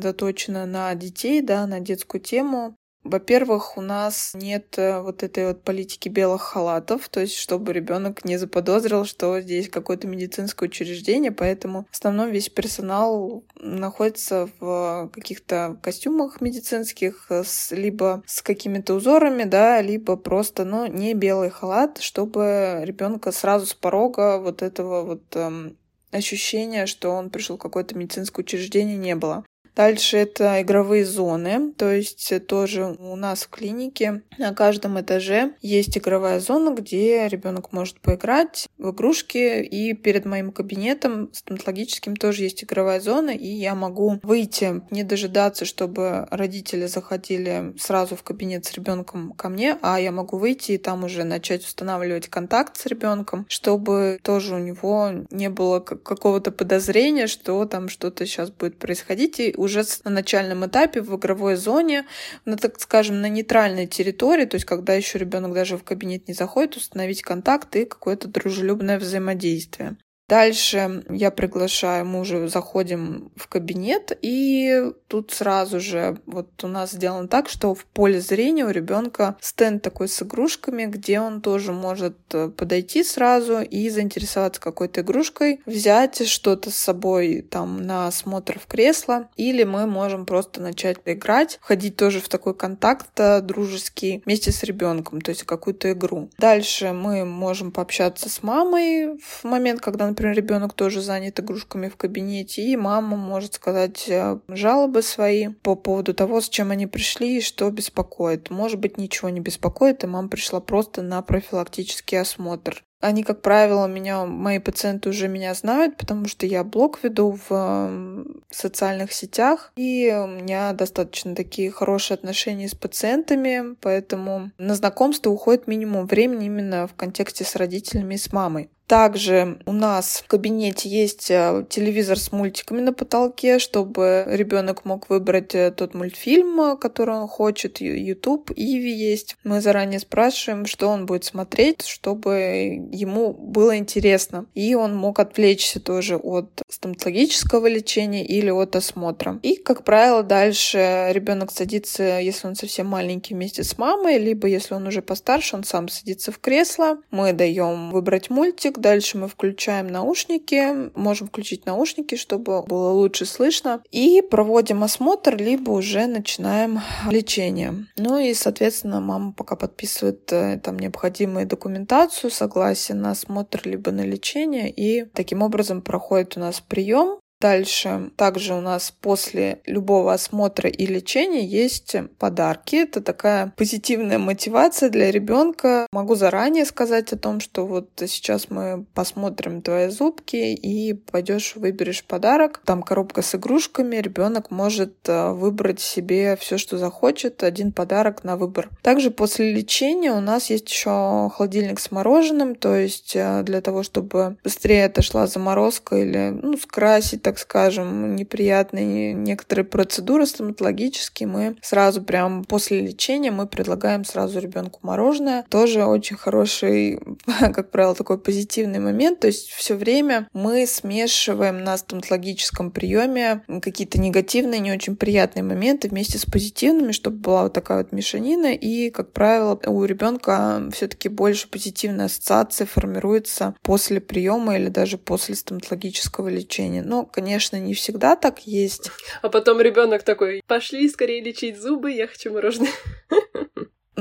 заточена 0.00 0.64
на 0.64 0.94
детей, 0.94 1.42
да, 1.42 1.66
на 1.66 1.80
детскую 1.80 2.20
тему. 2.20 2.76
Во-первых, 3.04 3.76
у 3.76 3.80
нас 3.80 4.30
нет 4.34 4.78
э, 4.78 5.00
вот 5.00 5.24
этой 5.24 5.48
вот 5.48 5.64
политики 5.64 6.08
белых 6.08 6.42
халатов, 6.42 7.08
то 7.08 7.20
есть 7.20 7.36
чтобы 7.36 7.72
ребенок 7.72 8.24
не 8.24 8.36
заподозрил, 8.36 9.04
что 9.04 9.40
здесь 9.40 9.68
какое-то 9.68 10.06
медицинское 10.06 10.66
учреждение, 10.66 11.32
поэтому 11.32 11.86
в 11.90 11.94
основном 11.96 12.30
весь 12.30 12.48
персонал 12.48 13.44
находится 13.56 14.48
в 14.60 15.10
каких-то 15.12 15.78
костюмах 15.82 16.40
медицинских, 16.40 17.26
э, 17.30 17.42
с, 17.44 17.72
либо 17.72 18.22
с 18.24 18.40
какими-то 18.40 18.94
узорами, 18.94 19.44
да, 19.44 19.82
либо 19.82 20.16
просто, 20.16 20.64
ну, 20.64 20.86
не 20.86 21.14
белый 21.14 21.50
халат, 21.50 21.98
чтобы 21.98 22.82
ребенка 22.84 23.32
сразу 23.32 23.66
с 23.66 23.74
порога 23.74 24.38
вот 24.38 24.62
этого 24.62 25.02
вот 25.02 25.24
эм, 25.34 25.76
ощущения, 26.12 26.86
что 26.86 27.10
он 27.10 27.30
пришел 27.30 27.56
в 27.56 27.60
какое-то 27.60 27.96
медицинское 27.96 28.42
учреждение, 28.42 28.96
не 28.96 29.16
было. 29.16 29.44
Дальше 29.74 30.18
это 30.18 30.60
игровые 30.60 31.06
зоны, 31.06 31.72
то 31.72 31.90
есть 31.90 32.32
тоже 32.46 32.96
у 32.98 33.16
нас 33.16 33.44
в 33.44 33.48
клинике 33.48 34.22
на 34.38 34.54
каждом 34.54 35.00
этаже 35.00 35.54
есть 35.62 35.96
игровая 35.96 36.40
зона, 36.40 36.74
где 36.74 37.26
ребенок 37.28 37.72
может 37.72 38.00
поиграть 38.00 38.68
в 38.76 38.90
игрушки, 38.90 39.62
и 39.62 39.94
перед 39.94 40.26
моим 40.26 40.52
кабинетом 40.52 41.30
стоматологическим 41.32 42.16
тоже 42.16 42.42
есть 42.42 42.64
игровая 42.64 43.00
зона, 43.00 43.30
и 43.30 43.46
я 43.46 43.74
могу 43.74 44.20
выйти, 44.22 44.82
не 44.90 45.04
дожидаться, 45.04 45.64
чтобы 45.64 46.26
родители 46.30 46.86
заходили 46.86 47.74
сразу 47.78 48.14
в 48.14 48.22
кабинет 48.22 48.66
с 48.66 48.72
ребенком 48.74 49.32
ко 49.32 49.48
мне, 49.48 49.78
а 49.80 49.98
я 49.98 50.12
могу 50.12 50.36
выйти 50.36 50.72
и 50.72 50.78
там 50.78 51.04
уже 51.04 51.24
начать 51.24 51.64
устанавливать 51.64 52.28
контакт 52.28 52.76
с 52.76 52.86
ребенком, 52.86 53.46
чтобы 53.48 54.18
тоже 54.22 54.56
у 54.56 54.58
него 54.58 55.10
не 55.30 55.48
было 55.48 55.80
какого-то 55.80 56.50
подозрения, 56.50 57.26
что 57.26 57.64
там 57.64 57.88
что-то 57.88 58.26
сейчас 58.26 58.50
будет 58.50 58.78
происходить, 58.78 59.40
и 59.40 59.54
уже 59.62 59.84
на 60.04 60.10
начальном 60.10 60.66
этапе 60.66 61.00
в 61.00 61.16
игровой 61.16 61.56
зоне, 61.56 62.06
на, 62.44 62.56
так 62.56 62.80
скажем, 62.80 63.20
на 63.20 63.28
нейтральной 63.28 63.86
территории, 63.86 64.44
то 64.44 64.56
есть 64.56 64.66
когда 64.66 64.94
еще 64.94 65.18
ребенок 65.18 65.54
даже 65.54 65.78
в 65.78 65.84
кабинет 65.84 66.28
не 66.28 66.34
заходит, 66.34 66.76
установить 66.76 67.22
контакт 67.22 67.74
и 67.76 67.84
какое-то 67.84 68.28
дружелюбное 68.28 68.98
взаимодействие. 68.98 69.96
Дальше 70.32 71.04
я 71.10 71.30
приглашаю, 71.30 72.06
мы 72.06 72.20
уже 72.20 72.48
заходим 72.48 73.30
в 73.36 73.48
кабинет, 73.48 74.16
и 74.22 74.82
тут 75.06 75.30
сразу 75.30 75.78
же 75.78 76.16
вот 76.24 76.64
у 76.64 76.68
нас 76.68 76.92
сделано 76.92 77.28
так, 77.28 77.50
что 77.50 77.74
в 77.74 77.84
поле 77.84 78.18
зрения 78.18 78.64
у 78.64 78.70
ребенка 78.70 79.36
стенд 79.42 79.82
такой 79.82 80.08
с 80.08 80.22
игрушками, 80.22 80.86
где 80.86 81.20
он 81.20 81.42
тоже 81.42 81.74
может 81.74 82.16
э, 82.32 82.48
подойти 82.48 83.04
сразу 83.04 83.60
и 83.60 83.90
заинтересоваться 83.90 84.58
какой-то 84.58 85.02
игрушкой, 85.02 85.60
взять 85.66 86.26
что-то 86.26 86.70
с 86.70 86.76
собой 86.76 87.42
там 87.42 87.82
на 87.82 88.06
осмотр 88.06 88.58
в 88.58 88.64
кресло, 88.64 89.28
или 89.36 89.64
мы 89.64 89.86
можем 89.86 90.24
просто 90.24 90.62
начать 90.62 90.96
играть, 91.04 91.58
входить 91.60 91.96
тоже 91.96 92.20
в 92.20 92.30
такой 92.30 92.54
контакт 92.54 93.10
э, 93.20 93.42
дружеский 93.42 94.22
вместе 94.24 94.50
с 94.50 94.62
ребенком, 94.62 95.20
то 95.20 95.28
есть 95.28 95.42
какую-то 95.42 95.92
игру. 95.92 96.30
Дальше 96.38 96.94
мы 96.94 97.26
можем 97.26 97.70
пообщаться 97.70 98.30
с 98.30 98.42
мамой 98.42 99.18
в 99.18 99.44
момент, 99.44 99.82
когда, 99.82 100.06
например, 100.06 100.21
например, 100.22 100.36
ребенок 100.36 100.74
тоже 100.74 101.00
занят 101.00 101.40
игрушками 101.40 101.88
в 101.88 101.96
кабинете, 101.96 102.62
и 102.62 102.76
мама 102.76 103.16
может 103.16 103.54
сказать 103.54 104.04
э, 104.08 104.38
жалобы 104.48 105.02
свои 105.02 105.48
по 105.48 105.74
поводу 105.74 106.14
того, 106.14 106.40
с 106.40 106.48
чем 106.48 106.70
они 106.70 106.86
пришли 106.86 107.38
и 107.38 107.40
что 107.40 107.68
беспокоит. 107.70 108.50
Может 108.50 108.78
быть, 108.78 108.98
ничего 108.98 109.30
не 109.30 109.40
беспокоит, 109.40 110.04
и 110.04 110.06
мама 110.06 110.28
пришла 110.28 110.60
просто 110.60 111.02
на 111.02 111.22
профилактический 111.22 112.20
осмотр. 112.20 112.84
Они, 113.00 113.24
как 113.24 113.42
правило, 113.42 113.88
меня, 113.88 114.24
мои 114.26 114.60
пациенты 114.60 115.08
уже 115.08 115.26
меня 115.26 115.54
знают, 115.54 115.96
потому 115.96 116.28
что 116.28 116.46
я 116.46 116.62
блог 116.62 117.02
веду 117.02 117.36
в 117.48 118.24
социальных 118.48 119.12
сетях, 119.12 119.72
и 119.74 120.16
у 120.16 120.28
меня 120.28 120.72
достаточно 120.72 121.34
такие 121.34 121.72
хорошие 121.72 122.14
отношения 122.14 122.68
с 122.68 122.76
пациентами, 122.76 123.74
поэтому 123.80 124.52
на 124.56 124.76
знакомство 124.76 125.30
уходит 125.30 125.66
минимум 125.66 126.06
времени 126.06 126.46
именно 126.46 126.86
в 126.86 126.94
контексте 126.94 127.42
с 127.42 127.56
родителями 127.56 128.14
и 128.14 128.18
с 128.18 128.32
мамой. 128.32 128.70
Также 128.92 129.56
у 129.64 129.72
нас 129.72 130.22
в 130.22 130.26
кабинете 130.26 130.86
есть 130.86 131.30
э, 131.30 131.64
телевизор 131.70 132.18
с 132.18 132.30
мультиками 132.30 132.82
на 132.82 132.92
потолке, 132.92 133.58
чтобы 133.58 134.24
ребенок 134.26 134.84
мог 134.84 135.08
выбрать 135.08 135.54
э, 135.54 135.70
тот 135.70 135.94
мультфильм, 135.94 136.60
э, 136.60 136.76
который 136.76 137.14
он 137.14 137.26
хочет. 137.26 137.80
YouTube, 137.80 138.50
Иви 138.54 138.92
есть. 138.92 139.38
Мы 139.44 139.62
заранее 139.62 139.98
спрашиваем, 139.98 140.66
что 140.66 140.88
он 140.88 141.06
будет 141.06 141.24
смотреть, 141.24 141.86
чтобы 141.86 142.86
ему 142.92 143.32
было 143.32 143.78
интересно. 143.78 144.44
И 144.52 144.74
он 144.74 144.94
мог 144.94 145.20
отвлечься 145.20 145.80
тоже 145.80 146.18
от 146.18 146.60
стоматологического 146.68 147.68
лечения 147.68 148.26
или 148.26 148.50
от 148.50 148.76
осмотра. 148.76 149.40
И, 149.42 149.56
как 149.56 149.84
правило, 149.84 150.22
дальше 150.22 151.08
ребенок 151.12 151.50
садится, 151.50 152.20
если 152.20 152.46
он 152.46 152.56
совсем 152.56 152.88
маленький, 152.88 153.32
вместе 153.32 153.64
с 153.64 153.78
мамой, 153.78 154.18
либо 154.18 154.48
если 154.48 154.74
он 154.74 154.86
уже 154.86 155.00
постарше, 155.00 155.56
он 155.56 155.64
сам 155.64 155.88
садится 155.88 156.30
в 156.30 156.38
кресло. 156.38 156.98
Мы 157.10 157.32
даем 157.32 157.90
выбрать 157.90 158.28
мультик, 158.28 158.81
Дальше 158.82 159.16
мы 159.16 159.28
включаем 159.28 159.86
наушники, 159.86 160.90
можем 160.98 161.28
включить 161.28 161.66
наушники, 161.66 162.16
чтобы 162.16 162.64
было 162.64 162.90
лучше 162.90 163.26
слышно. 163.26 163.80
И 163.92 164.22
проводим 164.28 164.82
осмотр, 164.82 165.36
либо 165.36 165.70
уже 165.70 166.06
начинаем 166.06 166.80
лечение. 167.08 167.86
Ну 167.96 168.18
и, 168.18 168.34
соответственно, 168.34 169.00
мама 169.00 169.32
пока 169.32 169.54
подписывает 169.54 170.32
э, 170.32 170.58
там 170.58 170.80
необходимую 170.80 171.46
документацию, 171.46 172.32
согласие 172.32 172.96
на 172.96 173.12
осмотр, 173.12 173.60
либо 173.64 173.92
на 173.92 174.00
лечение. 174.00 174.68
И 174.68 175.04
таким 175.14 175.42
образом 175.42 175.80
проходит 175.80 176.36
у 176.36 176.40
нас 176.40 176.60
прием. 176.60 177.21
Дальше 177.42 178.12
также 178.14 178.54
у 178.54 178.60
нас 178.60 178.94
после 179.00 179.62
любого 179.66 180.12
осмотра 180.12 180.70
и 180.70 180.86
лечения 180.86 181.44
есть 181.44 181.96
подарки. 182.16 182.76
Это 182.76 183.00
такая 183.00 183.52
позитивная 183.56 184.20
мотивация 184.20 184.90
для 184.90 185.10
ребенка. 185.10 185.88
Могу 185.90 186.14
заранее 186.14 186.64
сказать 186.64 187.12
о 187.12 187.18
том, 187.18 187.40
что 187.40 187.66
вот 187.66 187.88
сейчас 188.06 188.48
мы 188.48 188.84
посмотрим 188.94 189.60
твои 189.60 189.88
зубки 189.88 190.36
и 190.36 190.92
пойдешь 190.92 191.56
выберешь 191.56 192.04
подарок. 192.04 192.62
Там 192.64 192.84
коробка 192.84 193.22
с 193.22 193.34
игрушками. 193.34 193.96
Ребенок 193.96 194.52
может 194.52 194.94
э, 195.08 195.32
выбрать 195.32 195.80
себе 195.80 196.36
все, 196.36 196.58
что 196.58 196.78
захочет. 196.78 197.42
Один 197.42 197.72
подарок 197.72 198.22
на 198.22 198.36
выбор. 198.36 198.70
Также 198.82 199.10
после 199.10 199.52
лечения 199.52 200.12
у 200.12 200.20
нас 200.20 200.48
есть 200.48 200.70
еще 200.70 201.28
холодильник 201.34 201.80
с 201.80 201.90
мороженым. 201.90 202.54
То 202.54 202.76
есть 202.76 203.16
э, 203.16 203.42
для 203.42 203.60
того, 203.60 203.82
чтобы 203.82 204.36
быстрее 204.44 204.84
отошла 204.84 205.26
заморозка 205.26 205.96
или 205.96 206.28
ну, 206.30 206.56
скрасить 206.56 207.31
так 207.32 207.38
скажем, 207.38 208.14
неприятные 208.14 209.14
некоторые 209.14 209.64
процедуры 209.64 210.26
стоматологические, 210.26 211.26
мы 211.26 211.56
сразу 211.62 212.02
прям 212.02 212.44
после 212.44 212.80
лечения 212.80 213.30
мы 213.30 213.46
предлагаем 213.46 214.04
сразу 214.04 214.38
ребенку 214.38 214.80
мороженое. 214.82 215.46
Тоже 215.48 215.86
очень 215.86 216.16
хороший, 216.16 217.00
как 217.40 217.70
правило, 217.70 217.94
такой 217.94 218.18
позитивный 218.18 218.80
момент. 218.80 219.20
То 219.20 219.28
есть 219.28 219.48
все 219.48 219.76
время 219.76 220.28
мы 220.34 220.66
смешиваем 220.66 221.64
на 221.64 221.78
стоматологическом 221.78 222.70
приеме 222.70 223.44
какие-то 223.62 223.98
негативные, 223.98 224.60
не 224.60 224.70
очень 224.70 224.96
приятные 224.96 225.42
моменты 225.42 225.88
вместе 225.88 226.18
с 226.18 226.26
позитивными, 226.26 226.92
чтобы 226.92 227.16
была 227.16 227.44
вот 227.44 227.54
такая 227.54 227.78
вот 227.78 227.92
мешанина. 227.92 228.52
И, 228.52 228.90
как 228.90 229.12
правило, 229.12 229.58
у 229.64 229.84
ребенка 229.86 230.68
все-таки 230.74 231.08
больше 231.08 231.48
позитивной 231.48 232.06
ассоциации 232.06 232.66
формируется 232.66 233.54
после 233.62 234.02
приема 234.02 234.58
или 234.58 234.68
даже 234.68 234.98
после 234.98 235.34
стоматологического 235.34 236.28
лечения. 236.28 236.82
Но, 236.82 237.06
конечно, 237.06 237.21
не 237.56 237.74
всегда 237.74 238.16
так 238.16 238.46
есть. 238.46 238.90
А 239.22 239.28
потом 239.28 239.60
ребенок 239.60 240.02
такой, 240.02 240.42
пошли 240.46 240.88
скорее 240.88 241.22
лечить 241.22 241.60
зубы, 241.60 241.90
я 241.92 242.06
хочу 242.06 242.32
мороженое. 242.32 242.70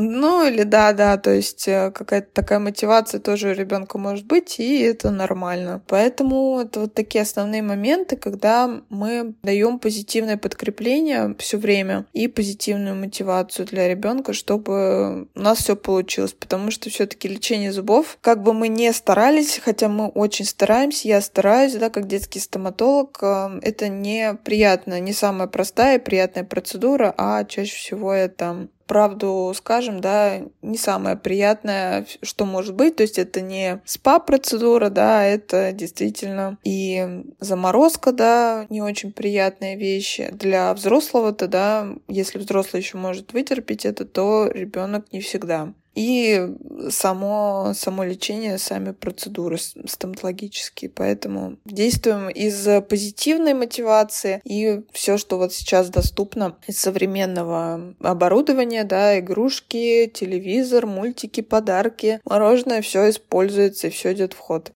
Ну 0.03 0.47
или 0.47 0.63
да, 0.63 0.93
да, 0.93 1.17
то 1.17 1.29
есть 1.29 1.67
э, 1.67 1.91
какая-то 1.91 2.27
такая 2.33 2.57
мотивация 2.57 3.19
тоже 3.19 3.49
у 3.49 3.53
ребенка 3.53 3.99
может 3.99 4.25
быть, 4.25 4.59
и 4.59 4.81
это 4.81 5.11
нормально. 5.11 5.83
Поэтому 5.87 6.59
это 6.61 6.81
вот 6.81 6.93
такие 6.95 7.21
основные 7.21 7.61
моменты, 7.61 8.15
когда 8.15 8.81
мы 8.89 9.35
даем 9.43 9.77
позитивное 9.77 10.37
подкрепление 10.37 11.35
все 11.37 11.57
время 11.57 12.05
и 12.13 12.27
позитивную 12.27 12.95
мотивацию 12.95 13.67
для 13.67 13.87
ребенка, 13.87 14.33
чтобы 14.33 15.27
у 15.35 15.39
нас 15.39 15.59
все 15.59 15.75
получилось. 15.75 16.33
Потому 16.33 16.71
что 16.71 16.89
все-таки 16.89 17.27
лечение 17.27 17.71
зубов, 17.71 18.17
как 18.21 18.41
бы 18.41 18.53
мы 18.53 18.69
не 18.69 18.91
старались, 18.93 19.61
хотя 19.63 19.87
мы 19.87 20.07
очень 20.07 20.45
стараемся, 20.45 21.07
я 21.07 21.21
стараюсь, 21.21 21.73
да, 21.73 21.91
как 21.91 22.07
детский 22.07 22.39
стоматолог, 22.39 23.19
э, 23.21 23.59
это 23.61 23.87
не 23.87 24.33
приятно, 24.43 24.99
не 24.99 25.13
самая 25.13 25.47
простая 25.47 25.99
и 25.99 26.03
приятная 26.03 26.43
процедура, 26.43 27.13
а 27.17 27.43
чаще 27.43 27.75
всего 27.75 28.11
это 28.11 28.67
правду 28.91 29.53
скажем, 29.55 30.01
да, 30.01 30.41
не 30.61 30.77
самое 30.77 31.15
приятное, 31.15 32.05
что 32.21 32.43
может 32.43 32.75
быть. 32.75 32.97
То 32.97 33.03
есть 33.03 33.17
это 33.17 33.39
не 33.39 33.81
спа-процедура, 33.85 34.89
да, 34.89 35.23
это 35.23 35.71
действительно 35.71 36.57
и 36.65 37.23
заморозка, 37.39 38.11
да, 38.11 38.65
не 38.69 38.81
очень 38.81 39.13
приятная 39.13 39.77
вещь. 39.77 40.19
Для 40.33 40.73
взрослого-то, 40.73 41.47
да, 41.47 41.87
если 42.09 42.37
взрослый 42.37 42.81
еще 42.81 42.97
может 42.97 43.31
вытерпеть 43.31 43.85
это, 43.85 44.03
то 44.03 44.49
ребенок 44.53 45.05
не 45.13 45.21
всегда 45.21 45.73
и 45.95 46.55
само, 46.89 47.73
само 47.75 48.03
лечение, 48.03 48.57
сами 48.57 48.91
процедуры 48.91 49.57
стоматологические. 49.57 50.89
Поэтому 50.89 51.57
действуем 51.65 52.29
из 52.29 52.67
позитивной 52.83 53.53
мотивации 53.53 54.41
и 54.43 54.81
все, 54.91 55.17
что 55.17 55.37
вот 55.37 55.53
сейчас 55.53 55.89
доступно 55.89 56.57
из 56.67 56.79
современного 56.79 57.95
оборудования, 57.99 58.83
да, 58.83 59.19
игрушки, 59.19 60.11
телевизор, 60.13 60.85
мультики, 60.85 61.41
подарки, 61.41 62.21
мороженое, 62.25 62.81
все 62.81 63.09
используется 63.09 63.87
и 63.87 63.91
все 63.91 64.13
идет 64.13 64.33
в 64.33 64.37
ход. 64.37 64.71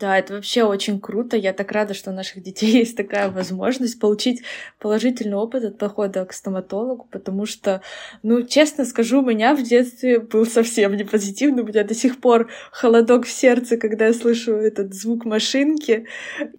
Да, 0.00 0.18
это 0.18 0.34
вообще 0.34 0.64
очень 0.64 1.00
круто. 1.00 1.36
Я 1.36 1.52
так 1.52 1.70
рада, 1.70 1.94
что 1.94 2.10
у 2.10 2.14
наших 2.14 2.42
детей 2.42 2.70
есть 2.78 2.96
такая 2.96 3.30
возможность 3.30 4.00
получить 4.00 4.42
положительный 4.80 5.36
опыт 5.36 5.64
от 5.64 5.78
похода 5.78 6.24
к 6.24 6.32
стоматологу, 6.32 7.06
потому 7.10 7.46
что, 7.46 7.80
ну, 8.22 8.42
честно 8.42 8.84
скажу, 8.84 9.20
у 9.20 9.24
меня 9.24 9.54
в 9.54 9.62
детстве 9.62 10.18
был 10.18 10.46
совсем 10.46 10.96
не 10.96 11.04
позитивный. 11.04 11.62
У 11.62 11.66
меня 11.66 11.84
до 11.84 11.94
сих 11.94 12.20
пор 12.20 12.50
холодок 12.72 13.26
в 13.26 13.30
сердце, 13.30 13.76
когда 13.76 14.06
я 14.06 14.14
слышу 14.14 14.52
этот 14.52 14.94
звук 14.94 15.24
машинки. 15.24 16.06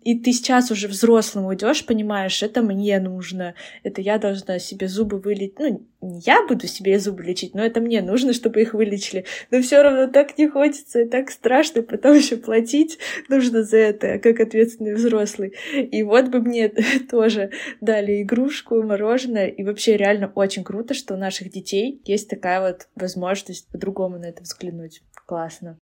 И 0.04 0.17
ты 0.17 0.32
сейчас 0.32 0.71
уже 0.71 0.88
взрослым 0.88 1.45
уйдешь, 1.45 1.86
понимаешь, 1.86 2.41
это 2.41 2.62
мне 2.62 3.00
нужно, 3.00 3.54
это 3.84 4.02
я 4.02 4.17
должна 4.17 4.60
себе 4.60 4.88
зубы 4.88 5.19
вылить. 5.19 5.60
Ну, 5.60 5.86
не 6.02 6.21
я 6.26 6.45
буду 6.45 6.67
себе 6.67 7.00
зубы 7.00 7.24
лечить, 7.24 7.54
но 7.56 7.63
это 7.63 7.82
мне 7.82 8.02
нужно, 8.02 8.34
чтобы 8.34 8.62
их 8.62 8.74
вылечили. 8.74 9.26
Но 9.52 9.62
все 9.62 9.82
равно 9.82 10.08
так 10.08 10.38
не 10.38 10.48
хочется 10.48 11.02
и 11.02 11.08
так 11.08 11.32
страшно 11.32 11.82
потом 11.82 12.13
еще 12.17 12.38
платить 12.38 13.00
нужно 13.30 13.64
за 13.64 13.78
это, 13.78 14.20
как 14.20 14.40
ответственный 14.40 14.94
взрослый. 14.94 15.54
И 15.74 16.04
вот 16.04 16.30
бы 16.30 16.40
мне 16.40 16.70
тоже 17.10 17.52
дали 17.82 18.22
игрушку, 18.22 18.82
мороженое. 18.82 19.48
И 19.48 19.64
вообще 19.64 19.98
реально 19.98 20.32
очень 20.34 20.64
круто, 20.64 20.94
что 20.94 21.14
у 21.14 21.18
наших 21.18 21.52
детей 21.52 22.02
есть 22.06 22.30
такая 22.30 22.62
вот 22.62 22.88
возможность 22.96 23.70
по-другому 23.72 24.18
на 24.20 24.26
это 24.26 24.44
взглянуть. 24.44 25.02
Классно. 25.26 25.78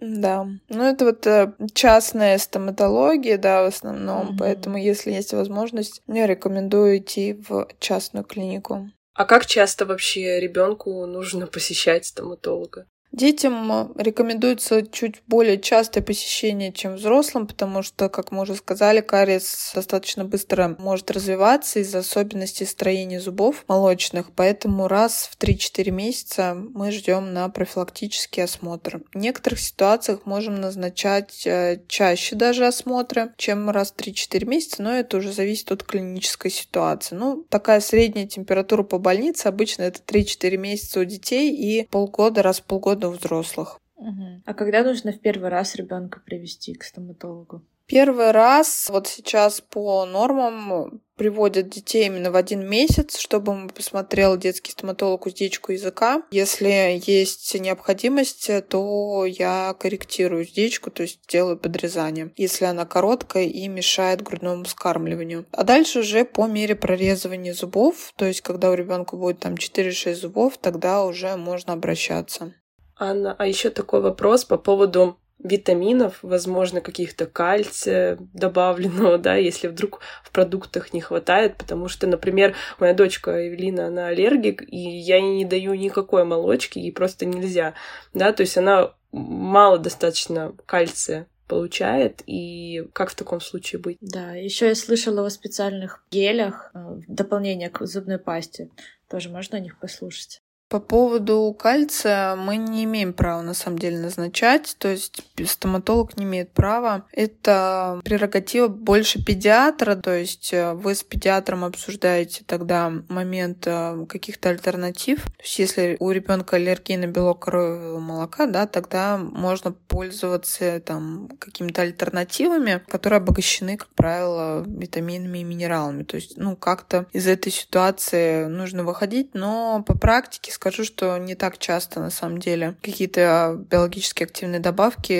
Да, 0.00 0.46
ну 0.68 0.84
это 0.84 1.04
вот 1.06 1.26
э, 1.26 1.54
частная 1.74 2.38
стоматология, 2.38 3.36
да, 3.36 3.64
в 3.64 3.66
основном, 3.66 4.28
mm-hmm. 4.28 4.36
поэтому 4.38 4.78
если 4.78 5.10
есть 5.10 5.32
возможность, 5.32 6.02
я 6.06 6.28
рекомендую 6.28 6.98
идти 6.98 7.32
в 7.48 7.66
частную 7.80 8.24
клинику. 8.24 8.92
А 9.14 9.24
как 9.24 9.46
часто 9.46 9.86
вообще 9.86 10.38
ребенку 10.38 11.04
нужно 11.06 11.48
посещать 11.48 12.06
стоматолога? 12.06 12.86
Детям 13.10 13.92
рекомендуется 13.96 14.86
чуть 14.86 15.22
более 15.26 15.58
частое 15.58 16.02
посещение, 16.04 16.72
чем 16.72 16.96
взрослым, 16.96 17.46
потому 17.46 17.82
что, 17.82 18.10
как 18.10 18.32
мы 18.32 18.42
уже 18.42 18.54
сказали, 18.54 19.00
кариес 19.00 19.72
достаточно 19.74 20.26
быстро 20.26 20.76
может 20.78 21.10
развиваться 21.10 21.80
из-за 21.80 22.00
особенностей 22.00 22.66
строения 22.66 23.18
зубов 23.18 23.64
молочных, 23.66 24.30
поэтому 24.36 24.88
раз 24.88 25.30
в 25.32 25.38
3-4 25.42 25.90
месяца 25.90 26.54
мы 26.54 26.92
ждем 26.92 27.32
на 27.32 27.48
профилактический 27.48 28.44
осмотр. 28.44 29.00
В 29.14 29.16
некоторых 29.16 29.58
ситуациях 29.60 30.26
можем 30.26 30.60
назначать 30.60 31.46
э, 31.46 31.80
чаще 31.88 32.36
даже 32.36 32.66
осмотры, 32.66 33.32
чем 33.38 33.70
раз 33.70 33.90
в 33.90 33.96
3-4 33.96 34.44
месяца, 34.44 34.82
но 34.82 34.92
это 34.92 35.16
уже 35.16 35.32
зависит 35.32 35.72
от 35.72 35.82
клинической 35.82 36.50
ситуации. 36.50 37.14
Ну, 37.14 37.46
такая 37.48 37.80
средняя 37.80 38.26
температура 38.26 38.82
по 38.82 38.98
больнице 38.98 39.46
обычно 39.46 39.84
это 39.84 40.00
3-4 40.06 40.56
месяца 40.58 41.00
у 41.00 41.04
детей 41.04 41.54
и 41.54 41.86
полгода, 41.86 42.42
раз 42.42 42.60
в 42.60 42.64
полгода 42.64 42.97
у 43.04 43.12
взрослых. 43.12 43.78
Угу. 43.96 44.42
А 44.44 44.54
когда 44.54 44.82
нужно 44.82 45.12
в 45.12 45.20
первый 45.20 45.50
раз 45.50 45.74
ребенка 45.74 46.20
привести 46.24 46.74
к 46.74 46.84
стоматологу? 46.84 47.62
Первый 47.88 48.32
раз, 48.32 48.88
вот 48.90 49.08
сейчас 49.08 49.62
по 49.62 50.04
нормам, 50.04 51.00
приводят 51.16 51.70
детей 51.70 52.06
именно 52.06 52.30
в 52.30 52.36
один 52.36 52.68
месяц, 52.68 53.18
чтобы 53.18 53.50
он 53.50 53.70
посмотрел 53.70 54.36
детский 54.36 54.72
стоматолог 54.72 55.24
уздечку 55.24 55.72
языка. 55.72 56.22
Если 56.30 57.00
есть 57.06 57.58
необходимость, 57.58 58.50
то 58.68 59.24
я 59.24 59.74
корректирую 59.80 60.42
уздечку, 60.42 60.90
то 60.90 61.02
есть 61.02 61.20
делаю 61.28 61.56
подрезание, 61.56 62.30
если 62.36 62.66
она 62.66 62.84
короткая 62.84 63.44
и 63.44 63.66
мешает 63.68 64.20
грудному 64.20 64.66
скармливанию. 64.66 65.46
А 65.50 65.64
дальше 65.64 66.00
уже 66.00 66.26
по 66.26 66.46
мере 66.46 66.76
прорезывания 66.76 67.54
зубов, 67.54 68.12
то 68.16 68.26
есть 68.26 68.42
когда 68.42 68.70
у 68.70 68.74
ребенка 68.74 69.16
будет 69.16 69.40
там 69.40 69.54
4-6 69.54 70.14
зубов, 70.14 70.58
тогда 70.58 71.04
уже 71.04 71.34
можно 71.36 71.72
обращаться. 71.72 72.52
Анна, 72.98 73.34
а 73.38 73.46
еще 73.46 73.70
такой 73.70 74.00
вопрос 74.00 74.44
по 74.44 74.58
поводу 74.58 75.18
витаминов, 75.38 76.18
возможно, 76.22 76.80
каких-то 76.80 77.26
кальция 77.26 78.18
добавленного, 78.34 79.18
да, 79.18 79.36
если 79.36 79.68
вдруг 79.68 80.00
в 80.24 80.32
продуктах 80.32 80.92
не 80.92 81.00
хватает, 81.00 81.56
потому 81.56 81.88
что, 81.88 82.06
например, 82.06 82.54
моя 82.80 82.92
дочка 82.92 83.46
Эвелина, 83.46 83.86
она 83.86 84.08
аллергик, 84.08 84.62
и 84.62 84.76
я 84.76 85.16
ей 85.16 85.36
не 85.36 85.44
даю 85.44 85.74
никакой 85.74 86.24
молочки, 86.24 86.78
ей 86.78 86.92
просто 86.92 87.24
нельзя, 87.24 87.74
да, 88.14 88.32
то 88.32 88.42
есть 88.42 88.58
она 88.58 88.94
мало 89.12 89.78
достаточно 89.78 90.54
кальция 90.66 91.28
получает, 91.46 92.22
и 92.26 92.86
как 92.92 93.10
в 93.10 93.14
таком 93.14 93.40
случае 93.40 93.80
быть? 93.80 93.96
Да, 94.00 94.34
еще 94.34 94.66
я 94.66 94.74
слышала 94.74 95.24
о 95.24 95.30
специальных 95.30 96.04
гелях, 96.10 96.70
э, 96.74 96.78
в 96.78 97.04
дополнение 97.08 97.70
к 97.70 97.86
зубной 97.86 98.18
пасте. 98.18 98.68
Тоже 99.08 99.30
можно 99.30 99.56
о 99.56 99.60
них 99.60 99.78
послушать. 99.78 100.42
По 100.68 100.80
поводу 100.80 101.56
кальция 101.58 102.36
мы 102.36 102.56
не 102.56 102.84
имеем 102.84 103.14
права 103.14 103.40
на 103.40 103.54
самом 103.54 103.78
деле 103.78 103.98
назначать, 103.98 104.76
то 104.78 104.88
есть 104.88 105.22
стоматолог 105.46 106.18
не 106.18 106.24
имеет 106.24 106.52
права. 106.52 107.06
Это 107.12 108.00
прерогатива 108.04 108.68
больше 108.68 109.24
педиатра, 109.24 109.96
то 109.96 110.14
есть 110.14 110.52
э, 110.52 110.74
вы 110.74 110.94
с 110.94 111.02
педиатром 111.02 111.64
обсуждаете 111.64 112.44
тогда 112.46 112.92
момент 113.08 113.66
э, 113.66 114.04
каких-то 114.06 114.50
альтернатив. 114.50 115.22
То 115.22 115.42
есть 115.42 115.58
если 115.58 115.96
у 116.00 116.10
ребенка 116.10 116.56
аллергия 116.56 116.98
на 116.98 117.06
белок 117.06 117.44
коровьего 117.44 117.98
молока, 117.98 118.46
да, 118.46 118.66
тогда 118.66 119.16
можно 119.16 119.72
пользоваться 119.72 120.80
там 120.80 121.30
какими-то 121.38 121.80
альтернативами, 121.80 122.82
которые 122.88 123.18
обогащены, 123.18 123.78
как 123.78 123.88
правило, 123.94 124.64
витаминами 124.66 125.38
и 125.38 125.44
минералами. 125.44 126.02
То 126.02 126.16
есть, 126.16 126.36
ну, 126.36 126.56
как-то 126.56 127.06
из 127.14 127.26
этой 127.26 127.50
ситуации 127.50 128.44
нужно 128.44 128.84
выходить, 128.84 129.30
но 129.32 129.82
по 129.86 129.96
практике 129.96 130.52
скажу, 130.58 130.82
что 130.82 131.16
не 131.18 131.36
так 131.36 131.58
часто 131.58 132.00
на 132.00 132.10
самом 132.10 132.38
деле 132.38 132.76
какие-то 132.82 133.64
биологически 133.70 134.24
активные 134.24 134.58
добавки 134.58 135.12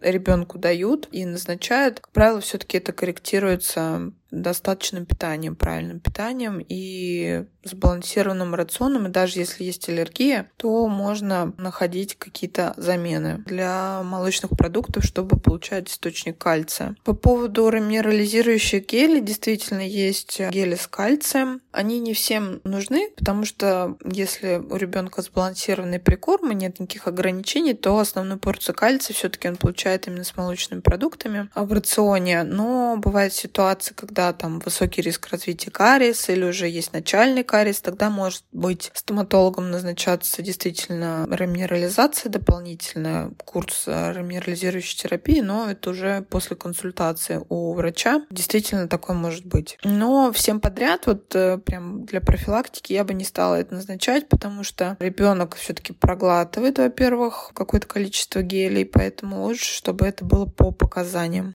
ребенку 0.00 0.56
дают 0.58 1.08
и 1.10 1.24
назначают. 1.24 1.98
Как 1.98 2.12
правило, 2.12 2.40
все-таки 2.40 2.78
это 2.78 2.92
корректируется 2.92 4.12
достаточным 4.32 5.06
питанием, 5.06 5.54
правильным 5.54 6.00
питанием 6.00 6.64
и 6.66 7.44
сбалансированным 7.64 8.54
рационом. 8.54 9.06
И 9.06 9.10
даже 9.10 9.38
если 9.38 9.64
есть 9.64 9.88
аллергия, 9.88 10.50
то 10.56 10.88
можно 10.88 11.52
находить 11.58 12.16
какие-то 12.16 12.74
замены 12.76 13.44
для 13.46 14.02
молочных 14.02 14.52
продуктов, 14.56 15.04
чтобы 15.04 15.38
получать 15.38 15.90
источник 15.90 16.38
кальция. 16.38 16.96
По 17.04 17.12
поводу 17.12 17.70
минерализирующих 17.70 18.86
гелей, 18.86 19.20
действительно 19.20 19.86
есть 19.86 20.40
гели 20.50 20.74
с 20.74 20.86
кальцием. 20.86 21.60
Они 21.70 22.00
не 22.00 22.14
всем 22.14 22.60
нужны, 22.64 23.10
потому 23.16 23.44
что 23.44 23.96
если 24.04 24.56
у 24.56 24.76
ребенка 24.76 25.22
сбалансированный 25.22 25.98
прикорм 25.98 26.52
и 26.52 26.54
нет 26.54 26.80
никаких 26.80 27.06
ограничений, 27.06 27.74
то 27.74 27.98
основную 27.98 28.38
порцию 28.38 28.74
кальция 28.74 29.14
все-таки 29.14 29.48
он 29.48 29.56
получает 29.56 30.06
именно 30.06 30.24
с 30.24 30.36
молочными 30.36 30.80
продуктами 30.80 31.48
в 31.54 31.72
рационе. 31.72 32.42
Но 32.42 32.96
бывает 32.96 33.32
ситуация, 33.32 33.94
когда 33.94 34.21
когда 34.22 34.32
там 34.32 34.60
высокий 34.60 35.02
риск 35.02 35.28
развития 35.32 35.70
кариеса 35.72 36.32
или 36.32 36.44
уже 36.44 36.68
есть 36.68 36.92
начальный 36.92 37.42
кариес, 37.42 37.80
тогда 37.80 38.08
может 38.08 38.44
быть 38.52 38.90
стоматологом 38.94 39.70
назначаться 39.70 40.42
действительно 40.42 41.26
реминерализация 41.28 42.30
дополнительная, 42.30 43.32
курс 43.44 43.88
реминерализирующей 43.88 44.96
терапии, 44.96 45.40
но 45.40 45.70
это 45.70 45.90
уже 45.90 46.24
после 46.30 46.54
консультации 46.54 47.44
у 47.48 47.74
врача. 47.74 48.22
Действительно 48.30 48.86
такое 48.86 49.16
может 49.16 49.44
быть. 49.44 49.76
Но 49.82 50.30
всем 50.32 50.60
подряд, 50.60 51.06
вот 51.06 51.34
э, 51.34 51.58
прям 51.58 52.04
для 52.04 52.20
профилактики 52.20 52.92
я 52.92 53.02
бы 53.02 53.14
не 53.14 53.24
стала 53.24 53.56
это 53.56 53.74
назначать, 53.74 54.28
потому 54.28 54.62
что 54.62 54.96
ребенок 55.00 55.56
все-таки 55.56 55.92
проглатывает, 55.92 56.78
во-первых, 56.78 57.50
какое-то 57.54 57.88
количество 57.88 58.40
гелей, 58.42 58.86
поэтому 58.86 59.42
лучше, 59.42 59.74
чтобы 59.74 60.06
это 60.06 60.24
было 60.24 60.46
по 60.46 60.70
показаниям. 60.70 61.54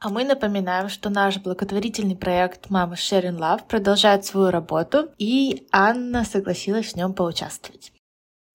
А 0.00 0.10
мы 0.10 0.24
напоминаем, 0.24 0.88
что 0.88 1.10
наш 1.10 1.38
благотворительный 1.38 2.14
проект 2.14 2.70
«Мама 2.70 2.94
Sharing 2.94 3.36
Love» 3.36 3.62
продолжает 3.68 4.24
свою 4.24 4.50
работу, 4.50 5.08
и 5.18 5.66
Анна 5.72 6.24
согласилась 6.24 6.92
в 6.92 6.96
нем 6.96 7.14
поучаствовать. 7.14 7.92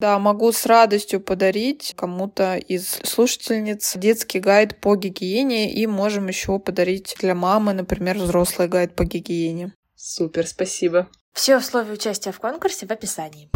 Да, 0.00 0.18
могу 0.18 0.50
с 0.52 0.64
радостью 0.64 1.20
подарить 1.20 1.92
кому-то 1.96 2.56
из 2.56 2.88
слушательниц 3.04 3.94
детский 3.96 4.40
гайд 4.40 4.80
по 4.80 4.96
гигиене, 4.96 5.70
и 5.70 5.86
можем 5.86 6.28
еще 6.28 6.58
подарить 6.58 7.14
для 7.20 7.34
мамы, 7.34 7.74
например, 7.74 8.16
взрослый 8.16 8.66
гайд 8.66 8.96
по 8.96 9.04
гигиене. 9.04 9.74
Супер, 9.94 10.46
спасибо. 10.46 11.08
Все 11.34 11.58
условия 11.58 11.92
участия 11.92 12.32
в 12.32 12.40
конкурсе 12.40 12.86
в 12.86 12.90
описании. 12.90 13.50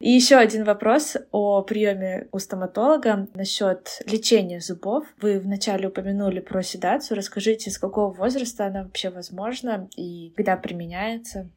И 0.00 0.10
еще 0.10 0.36
один 0.36 0.64
вопрос 0.64 1.18
о 1.30 1.60
приеме 1.62 2.28
у 2.32 2.38
стоматолога 2.38 3.28
насчет 3.34 4.00
лечения 4.06 4.60
зубов. 4.60 5.04
Вы 5.20 5.38
вначале 5.38 5.88
упомянули 5.88 6.40
про 6.40 6.62
седацию. 6.62 7.18
Расскажите, 7.18 7.70
с 7.70 7.78
какого 7.78 8.10
возраста 8.10 8.66
она 8.66 8.84
вообще 8.84 9.10
возможна 9.10 9.90
и 9.96 10.32
когда 10.36 10.56
применяется? 10.56 11.50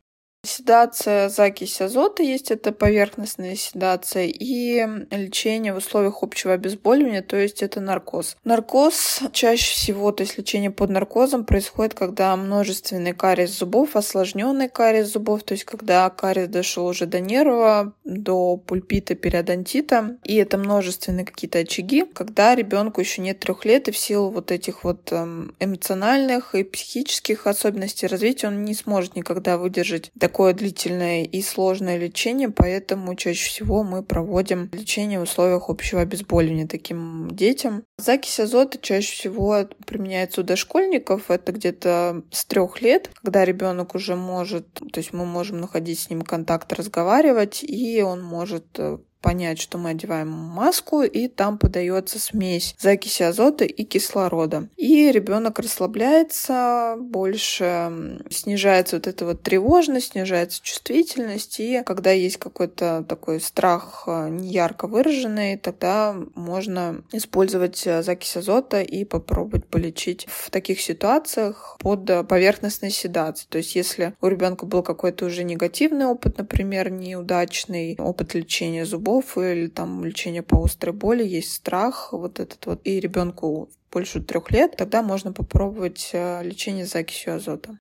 Седация 0.46 1.30
закись 1.30 1.80
азота 1.80 2.22
есть, 2.22 2.52
это 2.52 2.74
поверхностная 2.74 3.56
седация, 3.56 4.26
и 4.26 4.86
лечение 5.10 5.74
в 5.74 5.78
условиях 5.78 6.22
общего 6.22 6.52
обезболивания, 6.52 7.22
то 7.22 7.38
есть 7.38 7.64
это 7.64 7.80
наркоз. 7.80 8.36
Наркоз 8.44 9.22
чаще 9.32 9.74
всего, 9.74 10.12
то 10.12 10.24
есть 10.24 10.38
лечение 10.38 10.70
под 10.70 10.90
наркозом 10.90 11.46
происходит, 11.46 11.94
когда 11.94 12.36
множественный 12.36 13.14
кариес 13.14 13.58
зубов, 13.58 13.96
осложненный 13.96 14.68
кариес 14.68 15.14
зубов, 15.14 15.44
то 15.44 15.54
есть 15.54 15.64
когда 15.64 16.10
кариес 16.10 16.50
дошел 16.50 16.88
уже 16.88 17.06
до 17.06 17.22
нерва, 17.22 17.94
до 18.04 18.58
пульпита, 18.58 19.16
периодонтита, 19.16 20.18
и 20.26 20.36
это 20.36 20.58
множественные 20.58 21.26
какие-то 21.26 21.60
очаги, 21.60 22.04
когда 22.04 22.54
ребенку 22.54 23.00
еще 23.00 23.22
нет 23.22 23.40
трех 23.40 23.64
лет, 23.64 23.88
и 23.88 23.92
в 23.92 23.98
силу 23.98 24.30
вот 24.30 24.52
этих 24.52 24.84
вот 24.84 25.10
эм, 25.14 25.56
эмоциональных 25.62 26.54
и 26.54 26.66
психических 26.66 27.48
особенностей 27.48 28.08
развития 28.08 28.48
он 28.48 28.66
не 28.66 28.74
сможет 28.74 29.16
никогда 29.16 29.58
выдержать 29.58 30.12
такое 30.34 30.56
длительное 30.56 31.26
и 31.26 31.44
сложное 31.44 32.00
лечение, 32.00 32.50
поэтому 32.50 33.14
чаще 33.14 33.48
всего 33.48 33.84
мы 33.84 34.02
проводим 34.02 34.72
лечение 34.74 35.20
в 35.20 35.24
условиях 35.24 35.70
общего 35.70 36.02
обезболивания 36.02 36.68
таким 36.68 37.30
детям. 37.30 37.84
Закись 38.00 38.40
азота 38.40 38.80
чаще 38.82 39.14
всего 39.14 39.70
применяется 39.86 40.42
у 40.42 40.44
дошкольников, 40.44 41.30
это 41.30 41.52
где-то 41.52 42.24
с 42.32 42.46
трех 42.46 42.82
лет, 42.82 43.12
когда 43.22 43.46
ребенок 43.46 43.94
уже 43.94 44.16
может, 44.16 44.74
то 44.74 45.00
есть 45.00 45.14
мы 45.14 45.28
можем 45.28 45.62
находить 45.62 46.00
с 46.00 46.10
ним 46.10 46.24
контакт, 46.24 46.74
разговаривать, 46.74 47.64
и 47.64 48.02
он 48.02 48.24
может 48.24 48.66
э, 48.80 48.98
понять, 49.24 49.60
что 49.60 49.80
мы 49.80 49.92
одеваем 49.92 50.30
маску, 50.30 51.02
и 51.02 51.28
там 51.28 51.58
подается 51.58 52.20
смесь 52.20 52.76
закиси 52.78 53.24
азота 53.24 53.64
и 53.64 53.84
кислорода. 53.86 54.68
И 54.76 55.12
ребенок 55.12 55.60
расслабляется, 55.60 56.98
больше 57.00 58.20
снижается 58.30 58.98
вот 58.98 59.08
эта 59.08 59.26
вот 59.26 59.42
тревожность, 59.42 60.12
снижается 60.12 60.62
чувствительность, 60.62 61.60
и 61.60 61.82
когда 61.86 62.12
есть 62.12 62.38
какой-то 62.38 63.06
такой 63.08 63.40
страх 63.40 64.04
э, 64.08 64.28
неярко 64.30 64.88
выраженный, 64.88 65.58
тогда 65.58 66.16
можно 66.36 67.04
использовать 67.14 67.88
э, 67.88 68.04
закись 68.04 68.36
азота 68.36 68.82
и 68.82 69.06
попробовать 69.06 69.66
полечить 69.66 70.28
в 70.30 70.52
таких 70.52 70.82
ситуациях 70.82 71.78
под 71.80 72.10
э, 72.10 72.24
поверхностной 72.26 72.92
седацией. 72.92 73.48
То 73.50 73.60
есть 73.60 73.76
если 73.76 74.14
у 74.20 74.28
ребенка 74.28 74.66
был 74.66 74.84
какой-то 74.84 75.26
уже 75.26 75.44
негативный 75.46 76.08
опыт, 76.08 76.38
например, 76.38 76.92
неудачный 76.92 77.96
опыт 77.98 78.34
лечения 78.34 78.86
зубов, 78.86 79.13
зубов 79.14 79.38
или 79.38 79.68
там 79.68 80.04
лечение 80.06 80.44
по 80.44 80.64
острой 80.64 80.94
боли, 80.94 81.24
есть 81.24 81.54
страх 81.54 82.14
вот 82.14 82.40
этот 82.40 82.66
вот, 82.66 82.82
и 82.84 83.00
ребенку 83.00 83.70
больше 83.92 84.22
трех 84.22 84.52
лет, 84.52 84.76
тогда 84.78 85.02
можно 85.04 85.32
попробовать 85.32 86.10
э, 86.14 86.44
лечение 86.44 86.86
закисью 86.86 87.36
азота. 87.36 87.78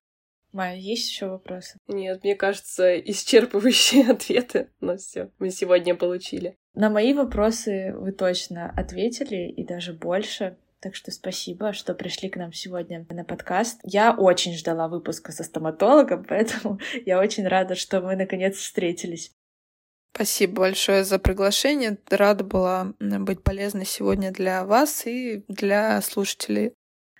Майя, 0.51 0.77
есть 0.77 1.09
еще 1.09 1.27
вопросы? 1.27 1.79
Нет, 1.87 2.23
мне 2.23 2.35
кажется, 2.35 2.99
исчерпывающие 2.99 4.09
ответы 4.11 4.69
на 4.79 4.97
все 4.97 5.29
мы 5.39 5.49
сегодня 5.49 5.95
получили. 5.95 6.55
На 6.75 6.89
мои 6.89 7.13
вопросы 7.13 7.93
вы 7.95 8.11
точно 8.11 8.71
ответили, 8.75 9.49
и 9.49 9.63
даже 9.63 9.93
больше. 9.93 10.57
Так 10.79 10.95
что 10.95 11.11
спасибо, 11.11 11.71
что 11.71 11.93
пришли 11.93 12.29
к 12.29 12.35
нам 12.35 12.51
сегодня 12.51 13.05
на 13.09 13.23
подкаст. 13.23 13.79
Я 13.83 14.13
очень 14.13 14.53
ждала 14.53 14.87
выпуска 14.87 15.31
со 15.31 15.43
стоматологом, 15.43 16.25
поэтому 16.29 16.79
я 17.05 17.19
очень 17.19 17.47
рада, 17.47 17.75
что 17.75 18.01
мы 18.01 18.15
наконец 18.15 18.57
встретились. 18.57 19.31
Спасибо 20.13 20.61
большое 20.61 21.03
за 21.03 21.17
приглашение. 21.17 21.97
Рада 22.09 22.43
была 22.43 22.93
быть 22.99 23.41
полезной 23.41 23.85
сегодня 23.85 24.31
для 24.31 24.63
вас 24.63 25.07
и 25.07 25.43
для 25.47 26.01
слушателей. 26.01 26.73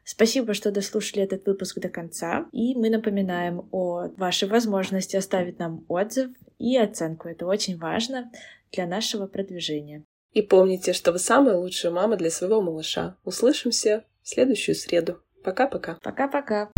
Спасибо, 0.05 0.53
что 0.53 0.69
дослушали 0.69 1.23
этот 1.23 1.45
выпуск 1.45 1.79
до 1.79 1.89
конца. 1.89 2.45
И 2.51 2.75
мы 2.75 2.89
напоминаем 2.89 3.67
о 3.71 4.09
вашей 4.17 4.47
возможности 4.47 5.15
оставить 5.15 5.59
нам 5.59 5.85
отзыв 5.87 6.31
и 6.59 6.77
оценку. 6.77 7.29
Это 7.29 7.45
очень 7.47 7.77
важно 7.77 8.31
для 8.71 8.85
нашего 8.85 9.27
продвижения. 9.27 10.03
И 10.33 10.41
помните, 10.41 10.93
что 10.93 11.11
вы 11.11 11.19
самая 11.19 11.55
лучшая 11.55 11.91
мама 11.91 12.15
для 12.17 12.29
своего 12.29 12.61
малыша. 12.61 13.15
Услышимся 13.23 14.03
в 14.21 14.29
следующую 14.29 14.75
среду. 14.75 15.21
Пока-пока. 15.43 15.97
Пока-пока. 16.03 16.71